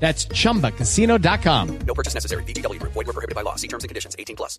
[0.00, 1.78] That's chumbacasino.com.
[1.86, 2.42] No purchase necessary.
[2.44, 2.94] VGW Group.
[2.94, 3.56] Void were prohibited by law.
[3.56, 4.16] See terms and conditions.
[4.18, 4.58] 18 plus.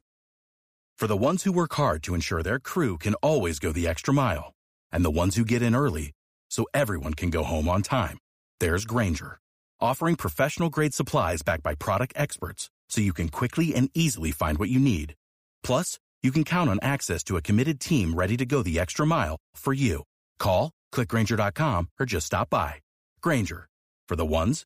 [1.02, 4.13] For the ones who work hard to ensure their crew can always go the extra
[4.13, 4.54] mile,
[4.91, 6.12] and the ones who get in early
[6.51, 8.20] so everyone can go home on time,
[8.60, 9.40] there's Grainger,
[9.79, 14.60] offering professional grade supplies backed by product experts so you can quickly and easily find
[14.60, 15.16] what you need.
[15.63, 19.07] Plus, you can count on access to a committed team ready to go the extra
[19.07, 20.04] mile for you.
[20.38, 22.76] Call, clickgranger.com, or just stop by.
[23.21, 23.68] Grainger,
[24.07, 24.66] for the ones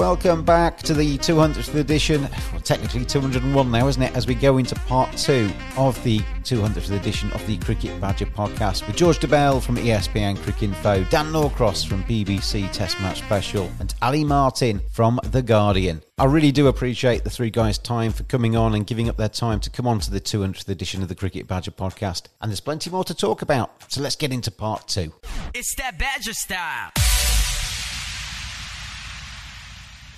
[0.00, 2.22] Welcome back to the 200th edition.
[2.52, 4.16] Well, technically 201 now, isn't it?
[4.16, 8.86] As we go into part two of the 200th edition of the Cricket Badger podcast
[8.86, 13.94] with George Dobell from ESPN Cricket Info, Dan Norcross from BBC Test Match Special, and
[14.00, 16.02] Ali Martin from The Guardian.
[16.16, 19.28] I really do appreciate the three guys' time for coming on and giving up their
[19.28, 22.28] time to come on to the 200th edition of the Cricket Badger podcast.
[22.40, 25.12] And there's plenty more to talk about, so let's get into part two.
[25.52, 26.90] It's that Badger style.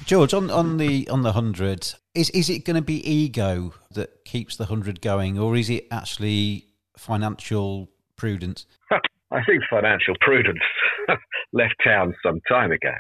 [0.04, 4.24] George, on, on the on the hundred, is is it going to be ego that
[4.24, 8.66] keeps the hundred going, or is it actually financial prudence?
[9.30, 10.62] I think financial prudence
[11.52, 12.92] left town some time ago.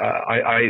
[0.00, 0.60] Uh, I, I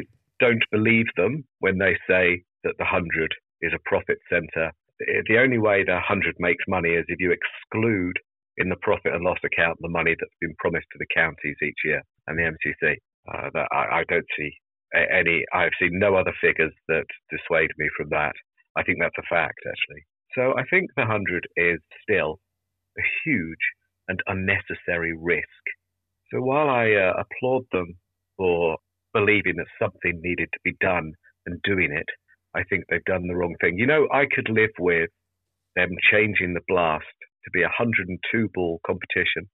[0.41, 4.73] don't believe them when they say that the hundred is a profit centre.
[4.99, 8.19] The only way the hundred makes money is if you exclude
[8.59, 11.79] in the profit and loss account the money that's been promised to the counties each
[11.85, 12.97] year and the MCC.
[13.29, 14.53] Uh, that I, I don't see
[14.95, 15.45] any.
[15.53, 18.33] I've seen no other figures that dissuade me from that.
[18.77, 20.05] I think that's a fact, actually.
[20.35, 22.39] So I think the hundred is still
[22.99, 23.65] a huge
[24.09, 25.63] and unnecessary risk.
[26.33, 27.95] So while I uh, applaud them
[28.37, 28.79] for
[29.13, 31.13] believing that something needed to be done
[31.47, 32.07] and doing it,
[32.55, 33.79] I think they've done the wrong thing.
[33.79, 35.11] You know, I could live with
[35.75, 37.05] them changing the blast
[37.45, 39.49] to be a 102 ball competition,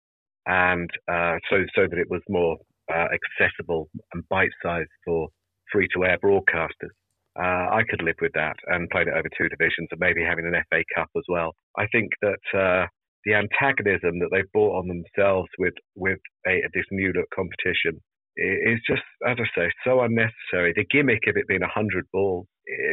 [0.45, 2.57] and uh, so so that it was more
[2.93, 5.29] uh, accessible and bite sized for
[5.71, 6.95] free to air broadcasters.
[7.39, 10.45] Uh, I could live with that and playing it over two divisions and maybe having
[10.45, 11.53] an FA Cup as well.
[11.77, 12.87] I think that uh,
[13.25, 18.01] the antagonism that they've brought on themselves with with a, this new look competition
[18.39, 20.73] is just, as I say, so unnecessary.
[20.75, 22.47] The gimmick of it being 100 balls,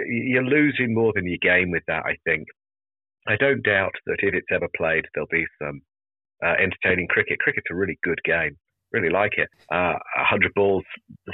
[0.08, 2.48] you're losing more than you gain with that, I think.
[3.28, 5.80] I don't doubt that if it's ever played, there'll be some
[6.44, 7.38] uh, entertaining cricket.
[7.40, 8.56] Cricket's a really good game.
[8.96, 9.48] Really like it.
[9.70, 10.84] Uh, 100 balls,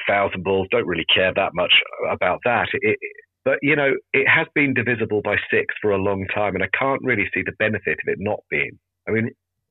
[0.09, 1.73] 1,000 balls, don't really care that much
[2.11, 2.67] about that.
[2.73, 2.99] It,
[3.45, 6.69] but, you know, it has been divisible by six for a long time, and I
[6.77, 8.79] can't really see the benefit of it not being.
[9.09, 9.31] I mean,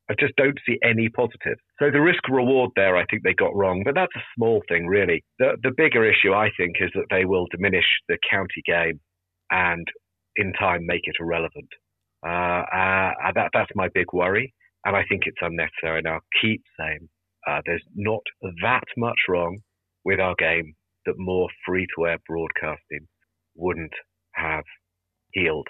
[0.09, 1.57] I just don't see any positive.
[1.79, 4.87] So the risk reward there, I think they got wrong, but that's a small thing,
[4.87, 5.23] really.
[5.39, 8.99] The, the bigger issue, I think, is that they will diminish the county game
[9.51, 9.85] and
[10.37, 11.69] in time make it irrelevant.
[12.25, 14.53] Uh, uh, that, that's my big worry,
[14.85, 15.99] and I think it's unnecessary.
[15.99, 17.09] And I'll keep saying
[17.47, 18.21] uh, there's not
[18.63, 19.59] that much wrong
[20.05, 20.73] with our game
[21.05, 23.07] that more free to air broadcasting
[23.55, 23.93] wouldn't
[24.35, 24.63] have
[25.33, 25.67] healed.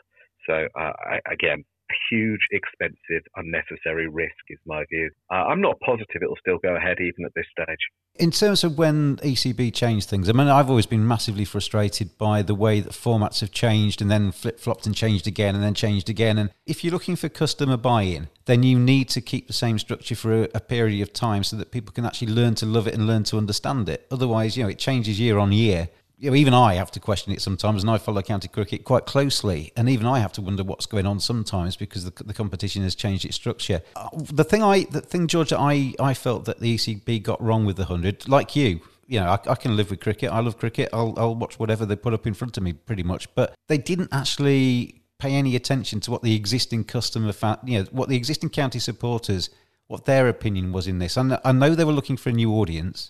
[0.47, 1.63] So, uh, I, again,
[2.09, 5.09] huge, expensive, unnecessary risk is my view.
[5.31, 7.79] Uh, I'm not positive it'll still go ahead even at this stage.
[8.15, 12.41] In terms of when ECB changed things, I mean, I've always been massively frustrated by
[12.41, 15.73] the way that formats have changed and then flip flopped and changed again and then
[15.73, 16.37] changed again.
[16.37, 19.79] And if you're looking for customer buy in, then you need to keep the same
[19.79, 22.85] structure for a, a period of time so that people can actually learn to love
[22.85, 24.07] it and learn to understand it.
[24.11, 25.89] Otherwise, you know, it changes year on year.
[26.21, 29.07] You know, even I have to question it sometimes, and I follow county cricket quite
[29.07, 32.83] closely, and even I have to wonder what's going on sometimes because the, the competition
[32.83, 33.81] has changed its structure.
[33.95, 37.65] Uh, the thing I, the thing, George, I, I felt that the ECB got wrong
[37.65, 40.31] with the hundred, like you, you know, I, I, can live with cricket.
[40.31, 40.89] I love cricket.
[40.93, 43.33] I'll, I'll watch whatever they put up in front of me, pretty much.
[43.33, 47.85] But they didn't actually pay any attention to what the existing customer, fa- you know,
[47.89, 49.49] what the existing county supporters,
[49.87, 51.17] what their opinion was in this.
[51.17, 53.09] And I know they were looking for a new audience,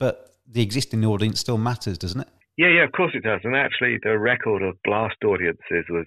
[0.00, 2.28] but the existing audience still matters, doesn't it?
[2.60, 3.40] Yeah, yeah, of course it does.
[3.44, 6.04] And actually, the record of blast audiences was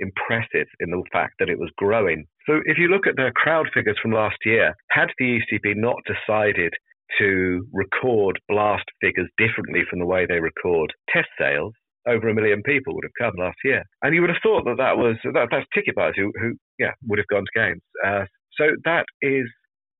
[0.00, 2.26] impressive in the fact that it was growing.
[2.46, 5.96] So if you look at the crowd figures from last year, had the ECB not
[6.04, 6.74] decided
[7.16, 11.72] to record blast figures differently from the way they record test sales,
[12.06, 13.82] over a million people would have come last year.
[14.02, 16.92] And you would have thought that that was that, that's ticket buyers who, who yeah
[17.08, 17.80] would have gone to games.
[18.06, 18.24] Uh,
[18.60, 19.48] so that is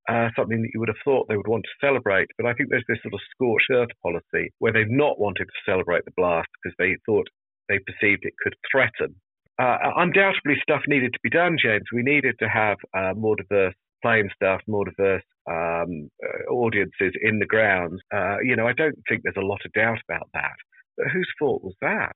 [0.08, 2.28] uh, something that you would have thought they would want to celebrate.
[2.36, 5.70] But I think there's this sort of scorched earth policy where they've not wanted to
[5.70, 7.26] celebrate the blast because they thought
[7.68, 9.14] they perceived it could threaten.
[9.60, 11.84] Uh, undoubtedly, stuff needed to be done, James.
[11.92, 17.40] We needed to have uh, more diverse playing staff, more diverse um, uh, audiences in
[17.40, 18.00] the grounds.
[18.14, 20.56] Uh, you know, I don't think there's a lot of doubt about that.
[20.96, 22.12] But whose fault was that?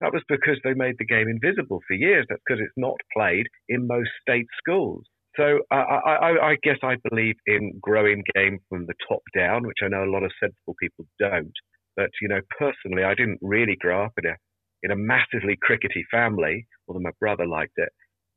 [0.00, 2.24] That was because they made the game invisible for years.
[2.28, 5.04] That's because it's not played in most state schools.
[5.40, 9.78] So I, I, I, guess I believe in growing game from the top down, which
[9.82, 11.52] I know a lot of sensible people don't.
[11.96, 14.34] But you know, personally, I didn't really grow up in a
[14.82, 17.88] in a massively crickety family, although my brother liked it.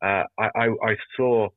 [0.01, 1.47] Uh, I, I, I, saw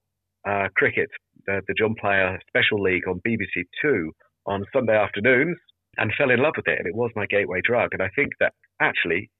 [0.48, 1.10] uh, cricket,
[1.46, 4.12] the, the John Player Special League on BBC Two
[4.46, 5.56] on Sunday afternoons,
[5.96, 6.78] and fell in love with it.
[6.78, 7.90] And it was my gateway drug.
[7.92, 9.30] And I think that actually,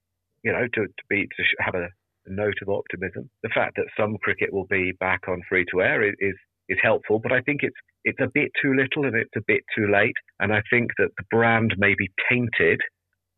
[0.44, 1.88] you know, to, to be to have a
[2.32, 3.31] note of optimism.
[3.43, 6.34] The fact that some cricket will be back on free to air is,
[6.69, 9.62] is helpful, but I think it's it's a bit too little and it's a bit
[9.76, 10.14] too late.
[10.38, 12.81] And I think that the brand may be tainted.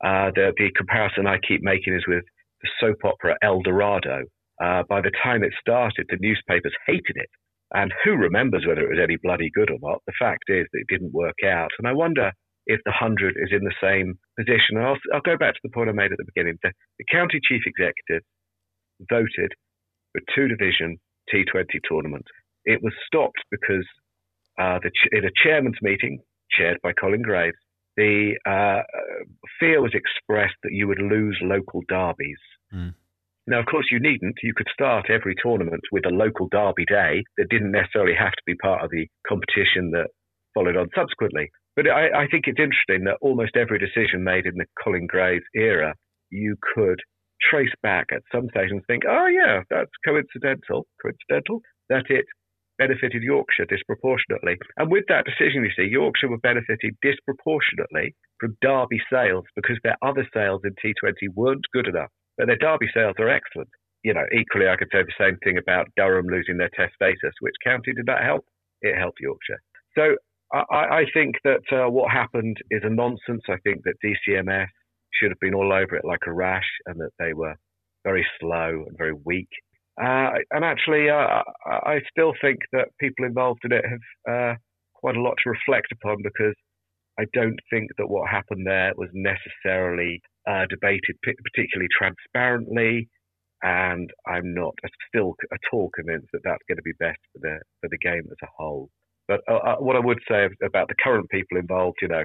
[0.05, 2.25] Uh, the the comparison I keep making is with
[2.63, 4.25] the soap opera Eldorado.
[4.63, 7.31] Uh, by the time it started, the newspapers hated it.
[7.75, 10.01] And who remembers whether it was any bloody good or not?
[10.07, 11.71] The fact is that it didn't work out.
[11.79, 12.33] And I wonder
[12.67, 14.77] if the 100 is in the same position.
[14.77, 16.59] And I'll, I'll go back to the point I made at the beginning.
[16.63, 18.25] The, the county chief executive
[19.09, 19.53] voted
[20.13, 20.99] for two division
[21.33, 22.25] T20 tournament.
[22.65, 23.87] It was stopped because
[24.59, 27.57] uh, the, in a chairman's meeting chaired by Colin Graves,
[27.97, 28.83] the uh,
[29.59, 32.39] fear was expressed that you would lose local derbies.
[32.73, 32.95] Mm.
[33.49, 34.37] Now, of course, you needn't.
[34.43, 38.43] You could start every tournament with a local derby day that didn't necessarily have to
[38.47, 40.09] be part of the competition that
[40.55, 41.51] followed on subsequently.
[41.75, 45.45] But I, I think it's interesting that almost every decision made in the Colin Graves
[45.55, 45.95] era,
[46.31, 47.01] you could
[47.41, 52.25] trace back at some stage and think, oh, yeah, that's coincidental, coincidental, that it
[52.79, 54.57] benefited Yorkshire disproportionately.
[54.77, 59.97] And with that decision, you see, Yorkshire were benefited disproportionately from Derby sales because their
[60.03, 62.11] other sales in T20 weren't good enough.
[62.37, 63.69] But their Derby sales are excellent.
[64.05, 67.35] You know, equally, I could say the same thing about Durham losing their test status.
[67.41, 68.45] Which county did that help?
[68.81, 69.61] It helped Yorkshire.
[69.99, 70.15] So
[70.53, 73.43] I, I think that uh, what happened is a nonsense.
[73.49, 74.69] I think that DCMS
[75.15, 77.55] should have been all over it like a rash, and that they were
[78.05, 79.49] very slow and very weak.
[80.01, 84.55] Uh, and actually, uh, I still think that people involved in it have uh,
[84.95, 86.55] quite a lot to reflect upon because
[87.19, 93.09] I don't think that what happened there was necessarily uh, debated particularly transparently.
[93.61, 94.75] And I'm not
[95.09, 98.23] still at all convinced that that's going to be best for the for the game
[98.31, 98.89] as a whole.
[99.27, 102.23] But uh, uh, what I would say about the current people involved, you know,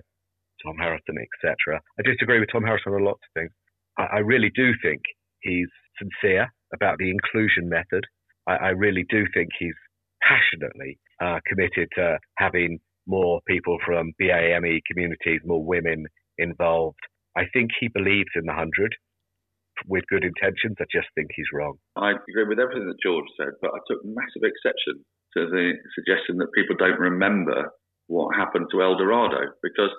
[0.65, 1.82] Tom Harrison, etc.
[2.00, 3.51] I disagree with Tom Harrison on lots of things.
[3.98, 5.01] I, I really do think
[5.41, 8.03] he's sincere about the inclusion method.
[8.48, 9.75] I, I really do think he's
[10.22, 16.05] passionately uh, committed to having more people from BAME communities, more women
[16.38, 17.00] involved.
[17.36, 18.96] I think he believes in the 100
[19.88, 20.77] with good intentions.
[20.79, 21.75] I just think he's wrong.
[21.98, 25.03] I agree with everything that George said, but I took massive exception
[25.36, 27.74] to the suggestion that people don't remember
[28.08, 29.89] what happened to Eldorado because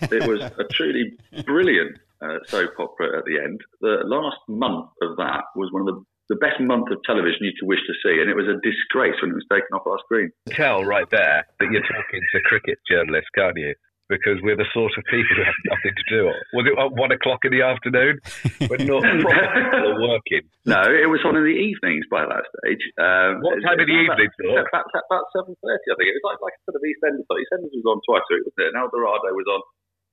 [0.00, 1.12] it was a truly
[1.44, 3.60] brilliant uh, soap opera at the end.
[3.80, 7.52] The last month of that was one of the the best month of television you
[7.58, 9.98] could wish to see, and it was a disgrace when it was taken off our
[10.06, 10.30] screen.
[10.48, 13.74] Tell right there that you're talking to cricket journalists, can't you?
[14.10, 16.20] Because we're the sort of people who have nothing to do.
[16.52, 18.20] Was it at one o'clock in the afternoon?
[18.68, 19.00] We're not
[20.04, 20.44] working.
[20.68, 22.82] No, it was one in the evenings by that stage.
[23.00, 24.28] Um, what time in the evening?
[24.52, 26.12] About, about, about seven thirty, I think.
[26.12, 27.24] It was like like a sort of EastEnders.
[27.24, 28.70] EastEnders was on twice a week, wasn't it?
[28.74, 29.62] And Eldorado was on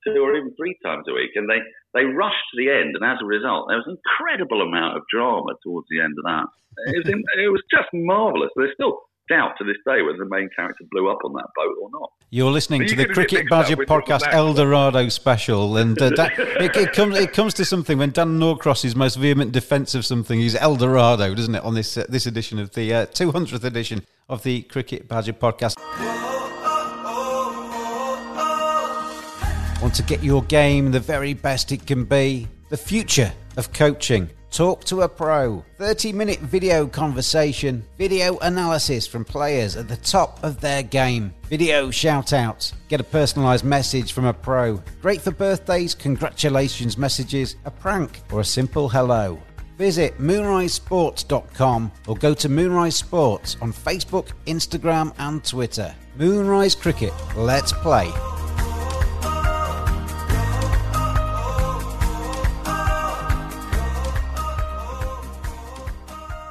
[0.06, 1.60] two or even three times a week, and they
[1.92, 5.04] they rushed to the end, and as a result, there was an incredible amount of
[5.12, 6.48] drama towards the end of that.
[6.94, 8.50] It was it was just marvelous.
[8.56, 11.74] There's still doubt to this day whether the main character blew up on that boat
[11.80, 12.10] or not.
[12.30, 16.92] You're listening to you the Cricket Badger podcast Eldorado special, and uh, Dan, it, it
[16.92, 21.34] comes it comes to something when Dan Norcross's most vehement defence of something is Eldorado,
[21.34, 21.62] doesn't it?
[21.62, 25.76] On this uh, this edition of the uh, 200th edition of the Cricket Badger podcast.
[29.80, 32.46] Want to get your game the very best it can be?
[32.68, 34.28] The future of coaching.
[34.50, 35.64] Talk to a pro.
[35.78, 37.84] 30 minute video conversation.
[37.98, 41.32] Video analysis from players at the top of their game.
[41.48, 42.74] Video shout outs.
[42.88, 44.82] Get a personalised message from a pro.
[45.00, 49.40] Great for birthdays, congratulations messages, a prank, or a simple hello.
[49.78, 55.94] Visit moonrisesports.com or go to Moonrise Sports on Facebook, Instagram, and Twitter.
[56.16, 57.14] Moonrise Cricket.
[57.34, 58.12] Let's play.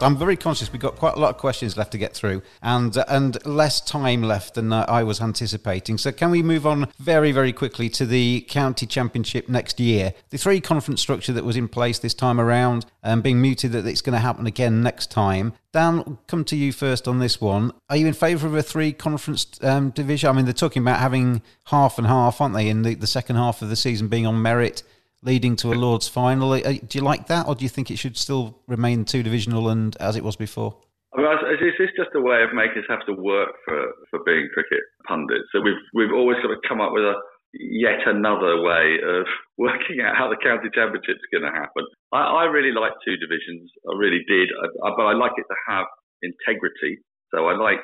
[0.02, 2.96] I'm very conscious we've got quite a lot of questions left to get through and
[2.96, 5.98] uh, and less time left than uh, I was anticipating.
[5.98, 10.14] So can we move on very very quickly to the county championship next year?
[10.30, 13.86] The three conference structure that was in place this time around and being muted that
[13.86, 15.54] it's going to happen again next time.
[15.72, 17.72] Dan, come to you first on this one.
[17.90, 20.30] Are you in favour of a three conference um, division?
[20.30, 22.70] I mean, they're talking about having half and half, aren't they?
[22.70, 24.84] In the, the second half of the season being on merit
[25.22, 26.52] leading to a Lord's final.
[26.54, 29.70] Uh, Do you like that, or do you think it should still remain two divisional
[29.70, 30.78] and as it was before?
[31.14, 33.94] I mean, is is this just a way of making us have to work for,
[34.10, 35.50] for being cricket pundits?
[35.52, 37.16] So we've we've always got to come up with a
[37.54, 39.26] yet another way of
[39.58, 41.86] working out how the county championship's going to happen.
[42.14, 43.72] I, I really like two divisions.
[43.90, 45.86] I really did, I, I, but I like it to have
[46.22, 47.02] integrity.
[47.34, 47.82] So I like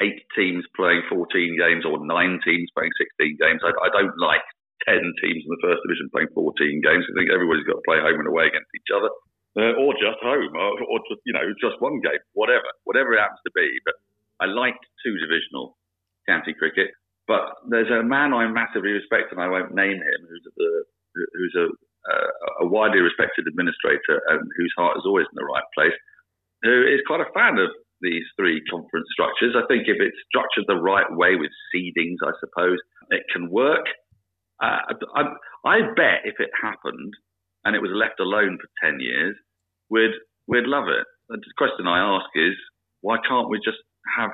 [0.00, 1.26] eight teams playing 14
[1.58, 3.60] games or nine teams playing 16 games.
[3.64, 4.44] I, I don't like
[4.88, 7.04] 10 teams in the first division playing 14 games.
[7.06, 9.10] I think everybody's got to play home and away against each other,
[9.58, 13.22] uh, or just home, or, or just, you know, just one game, whatever, whatever it
[13.22, 13.66] happens to be.
[13.82, 13.98] But
[14.38, 15.74] I liked two divisional
[16.28, 16.94] county cricket.
[17.26, 20.70] But there's a man I massively respect, and I won't name him, who's the
[21.34, 21.66] who's a,
[22.62, 25.96] a widely respected administrator and whose heart is always in the right place,
[26.62, 29.56] who is quite a fan of these three conference structures.
[29.56, 32.78] I think if it's structured the right way with seedings, I suppose
[33.10, 33.86] it can work.
[34.62, 34.78] Uh,
[35.14, 35.22] I,
[35.64, 37.12] I bet if it happened
[37.64, 39.36] and it was left alone for 10 years,
[39.90, 40.14] we'd,
[40.46, 41.06] we'd love it.
[41.28, 42.54] The question I ask is,
[43.00, 43.82] why can't we just
[44.16, 44.30] have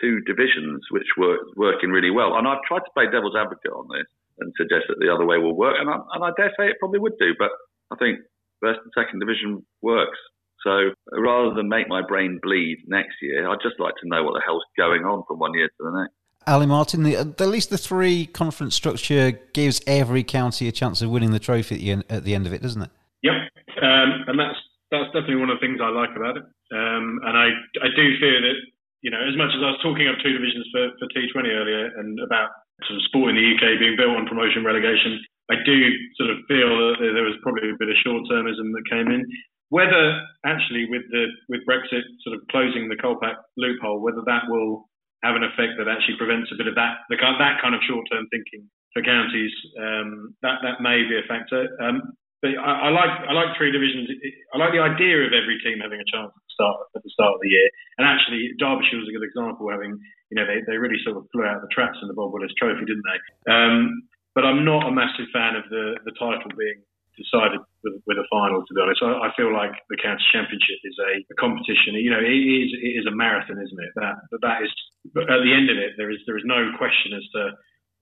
[0.00, 2.36] two divisions which were working really well?
[2.36, 4.06] And I've tried to play devil's advocate on this
[4.38, 6.78] and suggest that the other way will work, and I, and I dare say it
[6.78, 7.50] probably would do, but
[7.90, 8.20] I think
[8.60, 10.18] first and second division works.
[10.62, 14.34] So rather than make my brain bleed next year, I'd just like to know what
[14.34, 16.14] the hell's going on from one year to the next.
[16.48, 21.12] Ali Martin, the, at least the three conference structure gives every county a chance of
[21.12, 22.90] winning the trophy at the end, at the end of it, doesn't it?
[23.22, 23.36] Yep,
[23.84, 24.56] um, and that's
[24.88, 26.44] that's definitely one of the things I like about it.
[26.72, 27.52] Um, and I
[27.84, 28.56] I do fear that
[29.04, 31.92] you know as much as I was talking up two divisions for, for T20 earlier
[32.00, 32.48] and about
[32.88, 35.20] sort of sport in the UK being built on promotion relegation,
[35.52, 35.76] I do
[36.16, 39.28] sort of feel that there was probably a bit of short termism that came in.
[39.68, 44.88] Whether actually with the with Brexit sort of closing the Kolpak loophole, whether that will
[45.22, 48.06] have an effect that actually prevents a bit of that the, that kind of short
[48.10, 51.68] term thinking for counties, um, that that may be a factor.
[51.82, 54.06] Um, but I, I, like I like three divisions.
[54.54, 57.10] I like the idea of every team having a chance at the start at the
[57.10, 57.68] start of the year.
[57.98, 59.98] And actually, Derbyshire was a good example, having
[60.30, 62.30] you know they, they really sort of flew out of the traps in the Bob
[62.30, 63.18] Willis Trophy, didn't they?
[63.50, 64.06] Um,
[64.38, 66.78] but I'm not a massive fan of the the title being
[67.18, 68.62] decided with, with a final.
[68.62, 71.98] To be honest, I, I feel like the county championship is a, a, competition.
[71.98, 73.92] You know, it is it is a marathon, isn't it?
[73.98, 74.70] That that is.
[75.12, 77.42] But at the end of it, there is there is no question as to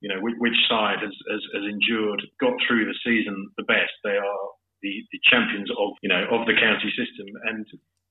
[0.04, 3.96] you know which, which side has, has, has endured, got through the season the best.
[4.04, 4.42] They are
[4.84, 7.64] the, the champions of you know of the county system, and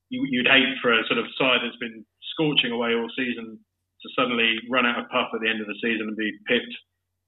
[0.09, 4.07] you, you'd hate for a sort of side that's been scorching away all season to
[4.17, 6.75] suddenly run out of puff at the end of the season and be pipped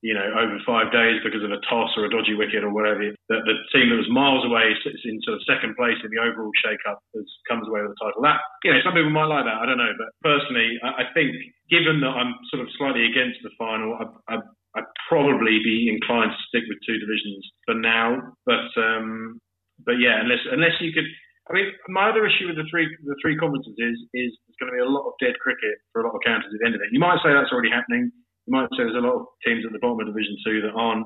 [0.05, 3.01] you know, over five days because of a toss or a dodgy wicket or whatever.
[3.01, 6.21] The, the team that was miles away is in sort of second place in the
[6.21, 8.21] overall shake-up has comes away with the title.
[8.21, 9.57] That, you know, some people might like that.
[9.57, 11.33] I don't know, but personally, I, I think
[11.73, 14.35] given that I'm sort of slightly against the final, I, I,
[14.77, 18.21] I'd probably be inclined to stick with two divisions for now.
[18.45, 19.41] But um,
[19.81, 21.09] but yeah, unless unless you could.
[21.47, 24.69] I mean, my other issue with the three the three conferences is is there's going
[24.69, 26.75] to be a lot of dead cricket for a lot of counties at the end
[26.75, 26.91] of it.
[26.91, 28.11] You might say that's already happening
[28.47, 30.71] you might say there's a lot of teams at the bottom of Division Two that
[30.71, 31.05] aren't,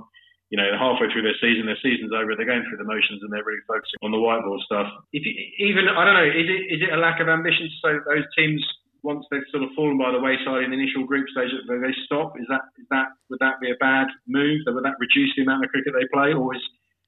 [0.54, 3.34] you know, halfway through their season, their season's over, they're going through the motions and
[3.34, 4.88] they're really focusing on the whiteboard stuff.
[5.10, 5.34] If you,
[5.66, 8.62] even I don't know, is it is it a lack of ambition that those teams
[9.02, 12.38] once they've sort of fallen by the wayside in the initial group stage they stop?
[12.38, 14.62] Is that is that would that be a bad move?
[14.70, 16.62] Would that reduce the amount of cricket they play, or is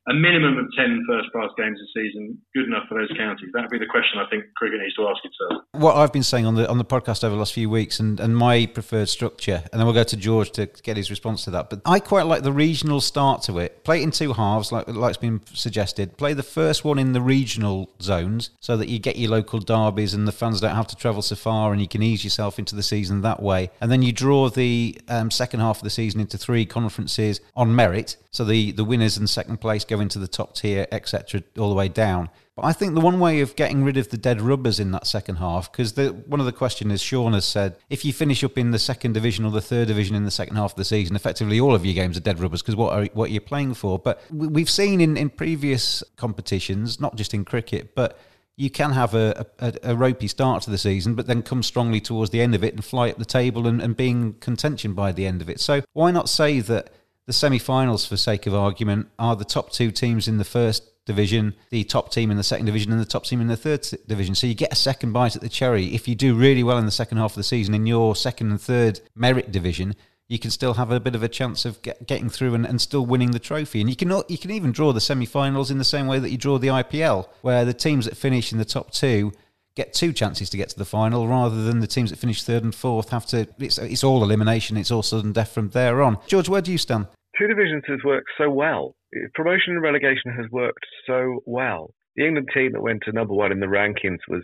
[0.08, 3.50] a minimum of 10 first class games a season good enough for those counties?
[3.54, 5.64] That would be the question I think cricket needs to ask itself.
[5.72, 8.20] What I've been saying on the on the podcast over the last few weeks and,
[8.20, 11.52] and my preferred structure, and then we'll go to George to get his response to
[11.52, 11.70] that.
[11.70, 13.84] But I quite like the regional start to it.
[13.84, 16.18] Play it in two halves, like like's been suggested.
[16.18, 20.14] Play the first one in the regional zones so that you get your local derbies
[20.14, 22.76] and the fans don't have to travel so far and you can ease yourself into
[22.76, 23.70] the season that way.
[23.80, 27.76] And then you draw the um, second half of the season into three conferences on
[27.76, 28.18] merit.
[28.32, 31.76] So the, the winners and second place go into the top tier, etc., all the
[31.76, 32.30] way down.
[32.56, 35.08] But I think the one way of getting rid of the dead rubbers in that
[35.08, 35.98] second half, because
[36.28, 39.44] one of the questions Sean has said, if you finish up in the second division
[39.44, 41.96] or the third division in the second half of the season, effectively all of your
[41.96, 43.98] games are dead rubbers because what are what you're playing for.
[43.98, 48.20] But we've seen in, in previous competitions, not just in cricket, but
[48.56, 52.00] you can have a, a, a, ropey start to the season, but then come strongly
[52.00, 55.12] towards the end of it and fly up the table and, and being contention by
[55.12, 55.60] the end of it.
[55.60, 56.92] So why not say that
[57.26, 61.54] the semi-finals, for sake of argument, are the top two teams in the first division,
[61.70, 64.36] the top team in the second division, and the top team in the third division.
[64.36, 65.94] So you get a second bite at the cherry.
[65.94, 68.52] If you do really well in the second half of the season in your second
[68.52, 69.96] and third merit division,
[70.30, 72.80] you can still have a bit of a chance of get, getting through and, and,
[72.80, 73.82] still winning the trophy.
[73.82, 76.38] And you can you can even draw the semi-finals in the same way that you
[76.38, 79.34] draw the IPL, where the teams that finish in the top two
[79.76, 82.64] get two chances to get to the final, rather than the teams that finish third
[82.64, 83.48] and fourth have to.
[83.60, 84.78] It's it's all elimination.
[84.78, 86.18] It's all sudden death from there on.
[86.28, 87.08] George, where do you stand?
[87.40, 88.96] Two divisions has worked so well.
[89.34, 91.94] Promotion and relegation has worked so well.
[92.16, 94.44] The England team that went to number one in the rankings was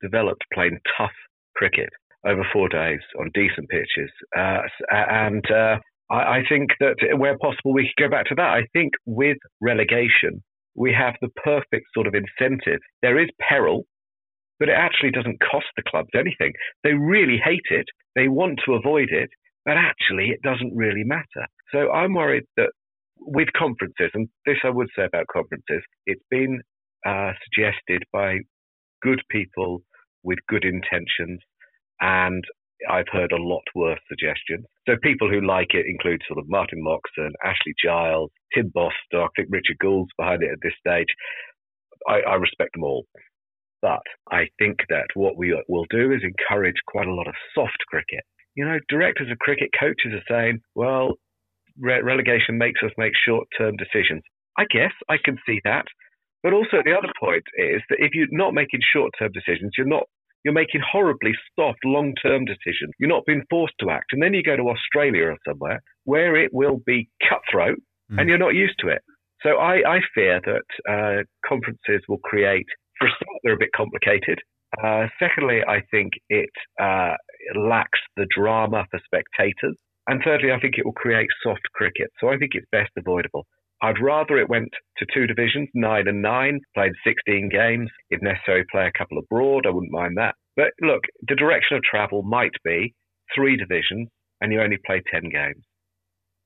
[0.00, 1.10] developed playing tough
[1.56, 1.90] cricket
[2.26, 4.10] over four days on decent pitches.
[4.36, 4.60] Uh,
[4.92, 5.76] and uh,
[6.10, 8.42] I, I, think that where possible, we could go back to that.
[8.42, 10.42] I think with relegation,
[10.74, 12.80] we have the perfect sort of incentive.
[13.02, 13.84] There is peril,
[14.60, 16.52] but it actually doesn't cost the clubs anything.
[16.84, 19.30] They really hate it, they want to avoid it,
[19.64, 21.46] but actually it doesn't really matter.
[21.72, 22.70] So I'm worried that
[23.18, 26.60] with conferences, and this I would say about conferences, it's been
[27.06, 28.38] uh, suggested by
[29.02, 29.82] good people
[30.22, 31.40] with good intentions
[32.00, 32.44] and
[32.88, 34.64] I've heard a lot worse suggestions.
[34.88, 39.42] So people who like it include sort of Martin Moxon, Ashley Giles, Tim Bostock, I
[39.42, 41.08] think Richard Gould's behind it at this stage.
[42.08, 43.04] I, I respect them all.
[43.82, 47.78] But I think that what we will do is encourage quite a lot of soft
[47.88, 48.24] cricket.
[48.54, 51.14] You know, directors of cricket, coaches are saying, well,
[51.78, 54.22] re- relegation makes us make short term decisions.
[54.58, 55.86] I guess I can see that.
[56.42, 59.86] But also, the other point is that if you're not making short term decisions, you're
[59.86, 60.04] not
[60.44, 62.92] you're making horribly soft long term decisions.
[62.98, 64.12] You're not being forced to act.
[64.12, 67.78] And then you go to Australia or somewhere where it will be cutthroat
[68.10, 68.18] mm.
[68.18, 69.02] and you're not used to it.
[69.42, 72.66] So I, I fear that uh, conferences will create,
[73.00, 74.38] for a start, they're a bit complicated.
[74.82, 77.14] Uh, secondly, I think it uh,
[77.56, 79.76] lacks the drama for spectators.
[80.06, 82.10] And thirdly, I think it will create soft cricket.
[82.20, 83.46] So I think it's best avoidable.
[83.82, 87.88] I'd rather it went to two divisions, nine and nine, played 16 games.
[88.10, 89.66] If necessary, play a couple abroad.
[89.66, 90.34] I wouldn't mind that.
[90.56, 92.94] But look, the direction of travel might be
[93.34, 94.08] three divisions
[94.40, 95.64] and you only play 10 games.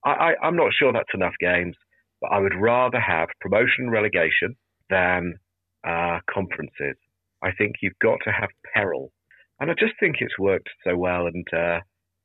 [0.05, 1.77] I, am not sure that's enough games,
[2.21, 4.55] but I would rather have promotion and relegation
[4.91, 5.35] than
[5.87, 6.97] uh, conferences.
[7.43, 9.13] I think you've got to have peril.
[9.61, 11.27] And I just think it's worked so well.
[11.27, 11.81] And uh,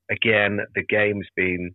[0.10, 1.72] again, the game's been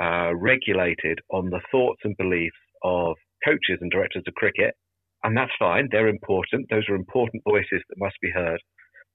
[0.00, 4.74] uh, regulated on the thoughts and beliefs of coaches and directors of cricket,
[5.22, 5.88] and that's fine.
[5.90, 6.66] They're important.
[6.70, 8.60] Those are important voices that must be heard,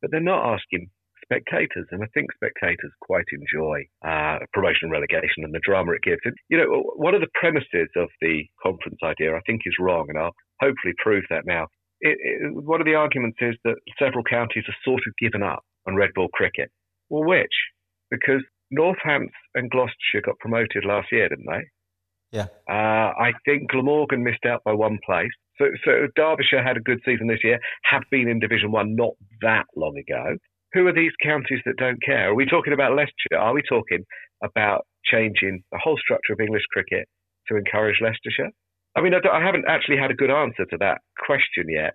[0.01, 0.89] but they're not asking
[1.23, 6.03] spectators, and I think spectators quite enjoy uh, promotion and relegation and the drama it
[6.03, 6.21] gives.
[6.25, 10.07] And, you know, one of the premises of the conference idea, I think, is wrong,
[10.09, 11.67] and I'll hopefully prove that now.
[12.01, 15.63] It, it, one of the arguments is that several counties have sort of given up
[15.87, 16.69] on red ball cricket.
[17.09, 17.53] Well, which?
[18.09, 18.41] Because
[18.73, 21.63] Northants and Gloucestershire got promoted last year, didn't they?
[22.31, 22.47] Yeah.
[22.69, 25.31] Uh, I think Glamorgan missed out by one place.
[25.57, 29.11] So, so Derbyshire had a good season this year, have been in Division 1 not
[29.41, 30.37] that long ago.
[30.73, 32.29] Who are these counties that don't care?
[32.29, 33.37] Are we talking about Leicestershire?
[33.37, 34.05] Are we talking
[34.43, 37.07] about changing the whole structure of English cricket
[37.49, 38.49] to encourage Leicestershire?
[38.95, 41.93] I mean, I, I haven't actually had a good answer to that question yet.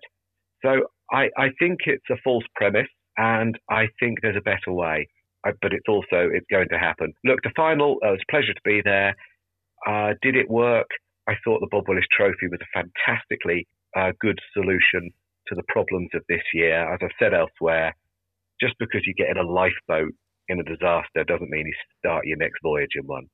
[0.63, 5.07] So I, I think it's a false premise, and I think there's a better way.
[5.45, 7.13] I, but it's also it's going to happen.
[7.23, 7.97] Look, the final.
[8.03, 9.15] Uh, it was a pleasure to be there.
[9.87, 10.87] Uh, did it work?
[11.29, 15.11] I thought the Bob Willis Trophy was a fantastically uh, good solution
[15.47, 16.91] to the problems of this year.
[16.93, 17.93] As I've said elsewhere,
[18.59, 20.13] just because you get in a lifeboat
[20.49, 23.27] in a disaster doesn't mean you start your next voyage in one.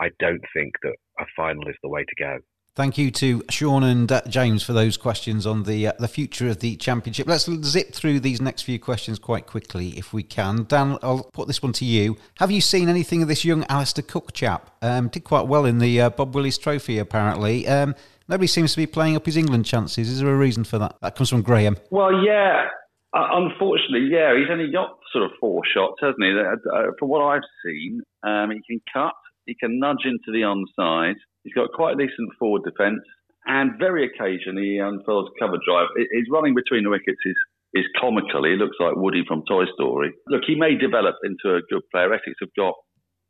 [0.00, 2.38] I don't think that a final is the way to go.
[2.76, 6.48] Thank you to Sean and uh, James for those questions on the uh, the future
[6.48, 7.26] of the championship.
[7.26, 10.64] Let's zip through these next few questions quite quickly if we can.
[10.64, 12.16] Dan, I'll put this one to you.
[12.38, 14.70] Have you seen anything of this young Alastair Cook chap?
[14.82, 17.66] Um, did quite well in the uh, Bob Willis Trophy, apparently.
[17.66, 17.94] Um,
[18.30, 20.08] Nobody seems to be playing up his England chances.
[20.08, 20.94] Is there a reason for that?
[21.02, 21.76] That comes from Graham.
[21.90, 22.68] Well, yeah.
[23.12, 26.30] Uh, unfortunately, yeah, he's only got sort of four shots, hasn't he?
[26.30, 29.14] Uh, from what I've seen, um, he can cut,
[29.50, 31.18] he can nudge into the onside.
[31.42, 33.02] He's got quite a decent forward defence,
[33.46, 35.88] and very occasionally he unfurls a cover drive.
[35.98, 37.36] His running between the wickets is
[37.74, 38.44] is comical.
[38.44, 40.12] He looks like Woody from Toy Story.
[40.28, 42.12] Look, he may develop into a good player.
[42.14, 42.74] Essex have got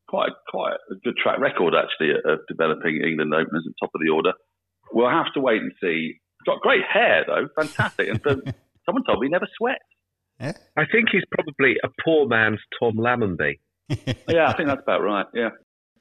[0.09, 4.13] quite quite a good track record actually of developing England openers at top of the
[4.13, 4.33] order.
[4.93, 6.21] We'll have to wait and see.
[6.21, 8.09] He's got great hair though, fantastic.
[8.09, 8.21] And
[8.85, 9.85] someone told me he never sweats.
[10.41, 10.53] Yeah.
[10.77, 13.59] I think he's probably a poor man's Tom Lammonby.
[14.29, 15.27] yeah, I think that's about right.
[15.35, 15.51] Yeah.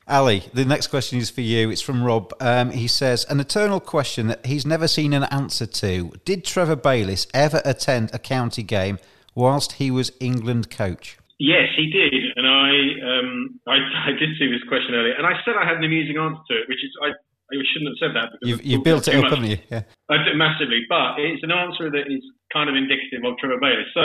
[0.10, 1.70] Ali, the next question is for you.
[1.70, 2.34] It's from Rob.
[2.40, 6.12] Um, he says, An eternal question that he's never seen an answer to.
[6.26, 8.98] Did Trevor Bayliss ever attend a county game
[9.36, 11.18] whilst he was England coach?
[11.40, 12.68] Yes, he did, and I,
[13.00, 16.20] um, I, I did see this question earlier, and I said I had an amusing
[16.20, 19.08] answer to it, which is I, I shouldn't have said that because you've, you've built
[19.08, 19.32] it up, much.
[19.32, 19.60] haven't you?
[19.72, 22.20] Yeah, I did massively, but it's an answer that is
[22.52, 23.88] kind of indicative of Trevor Bayliss.
[23.96, 24.04] So,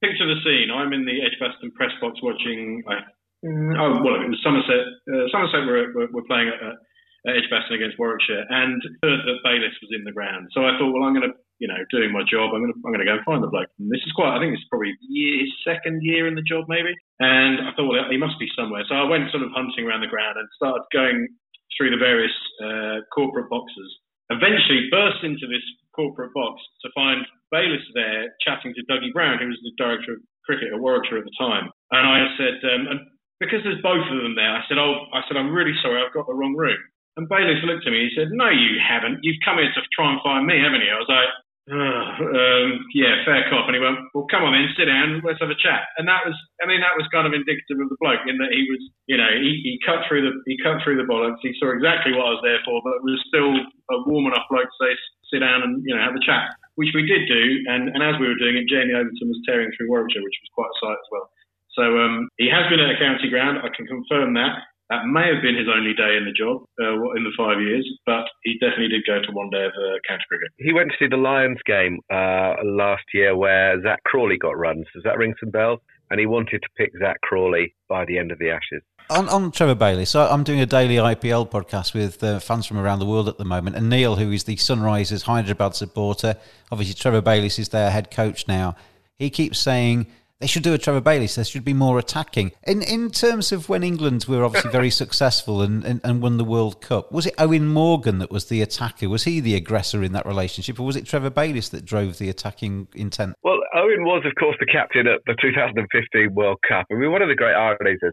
[0.00, 2.80] picture the scene: I'm in the Edgbaston press box watching.
[2.88, 3.04] I,
[3.44, 4.86] oh well, it was Somerset.
[5.10, 9.78] Uh, Somerset were, were, were playing at, at Edgbaston against Warwickshire, and heard that Bayliss
[9.82, 10.50] was in the ground.
[10.54, 12.50] So I thought, well, I'm going to you know, doing my job.
[12.50, 13.70] I'm gonna I'm gonna go and find the bloke.
[13.78, 14.34] And this is quite.
[14.34, 16.90] I think it's probably year, his second year in the job, maybe.
[17.22, 18.82] And I thought, well, he must be somewhere.
[18.90, 21.30] So I went sort of hunting around the ground and started going
[21.78, 23.88] through the various uh, corporate boxes.
[24.34, 25.62] Eventually, burst into this
[25.94, 27.22] corporate box to find
[27.54, 31.28] Bayliss there chatting to Dougie Brown, who was the director of cricket at Warwickshire at
[31.30, 31.70] the time.
[31.94, 33.00] And I said, um, and
[33.42, 36.14] because there's both of them there, I said, oh, I said, I'm really sorry, I've
[36.14, 36.78] got the wrong room.
[37.18, 38.08] And Bayliss looked at me.
[38.08, 39.20] He said, "No, you haven't.
[39.20, 41.28] You've come here to try and find me, haven't you?" I was like,
[41.70, 43.70] um, yeah, fair cop.
[43.70, 45.86] And he went, well, come on then, sit down, let's have a chat.
[45.94, 48.50] And that was, I mean, that was kind of indicative of the bloke in that
[48.50, 51.44] he was, you know, he, he cut through the he cut through the bollocks.
[51.44, 54.66] He saw exactly what I was there for, but was still a warm enough bloke
[54.66, 54.92] to say,
[55.30, 57.42] sit down and you know have a chat, which we did do.
[57.70, 60.52] And, and as we were doing it, Jamie Overton was tearing through Warwickshire, which was
[60.52, 61.26] quite a sight as well.
[61.74, 63.58] So um, he has been at a county ground.
[63.64, 64.60] I can confirm that.
[64.90, 67.88] That may have been his only day in the job uh, in the five years,
[68.04, 70.52] but he definitely did go to one day of uh, county cricket.
[70.58, 74.84] He went to see the Lions game uh, last year where Zak Crawley got runs.
[74.92, 75.80] Does that ring some bells?
[76.10, 78.82] And he wanted to pick Zak Crawley by the end of the Ashes.
[79.08, 82.78] On, on Trevor Bailey, so I'm doing a daily IPL podcast with uh, fans from
[82.78, 86.36] around the world at the moment, and Neil, who is the Sunrisers Hyderabad supporter,
[86.70, 88.76] obviously Trevor Bayliss is their head coach now.
[89.16, 90.06] He keeps saying
[90.42, 91.36] they should do a Trevor Bayliss.
[91.36, 92.50] There should be more attacking.
[92.64, 96.44] In in terms of when England were obviously very successful and, and, and, won the
[96.44, 99.08] World Cup, was it Eoin Morgan that was the attacker?
[99.08, 102.28] Was he the aggressor in that relationship, or was it Trevor Bayliss that drove the
[102.28, 103.36] attacking intent?
[103.44, 106.86] Well, Owen was, of course, the captain at the 2015 World Cup.
[106.90, 108.12] I mean, one of the great ironies is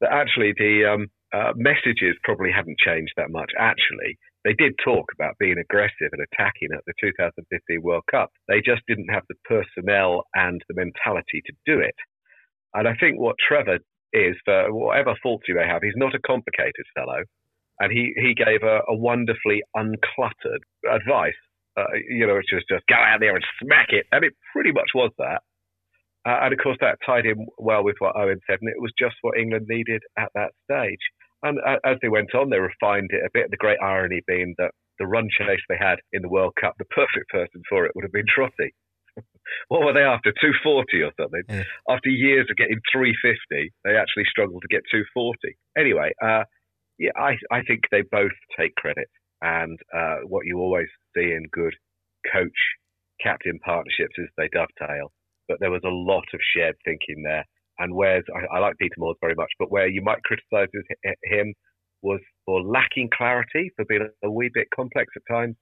[0.00, 3.50] that actually the um, uh, messages probably haven't changed that much.
[3.58, 8.30] Actually, they did talk about being aggressive and attacking at the 2015 World Cup.
[8.46, 11.96] They just didn't have the personnel and the mentality to do it.
[12.74, 13.78] And I think what Trevor
[14.12, 17.24] is, for whatever faults you may have, he's not a complicated fellow.
[17.80, 21.32] And he, he gave a, a wonderfully uncluttered advice,
[21.76, 24.06] uh, you know, which was just go out there and smack it.
[24.12, 25.42] And it pretty much was that.
[26.26, 28.92] Uh, and of course, that tied in well with what Eoin said, and it was
[28.98, 31.00] just what England needed at that stage.
[31.44, 33.50] And as they went on, they refined it a bit.
[33.50, 36.86] The great irony being that the run chase they had in the World Cup, the
[36.86, 38.72] perfect person for it would have been Trotty.
[39.68, 40.32] what were they after?
[40.32, 41.42] 240 or something?
[41.48, 41.64] Yeah.
[41.88, 45.36] After years of getting 350, they actually struggled to get 240.
[45.76, 46.44] Anyway, uh,
[46.98, 49.08] yeah, I, I think they both take credit.
[49.42, 51.74] And uh, what you always see in good
[52.32, 52.56] coach
[53.20, 55.12] captain partnerships is they dovetail.
[55.46, 57.44] But there was a lot of shared thinking there
[57.78, 60.68] and where's I, I like Peter Moores very much, but where you might criticise
[61.24, 61.54] him
[62.02, 65.56] was for lacking clarity, for being a, wee bit complex at times.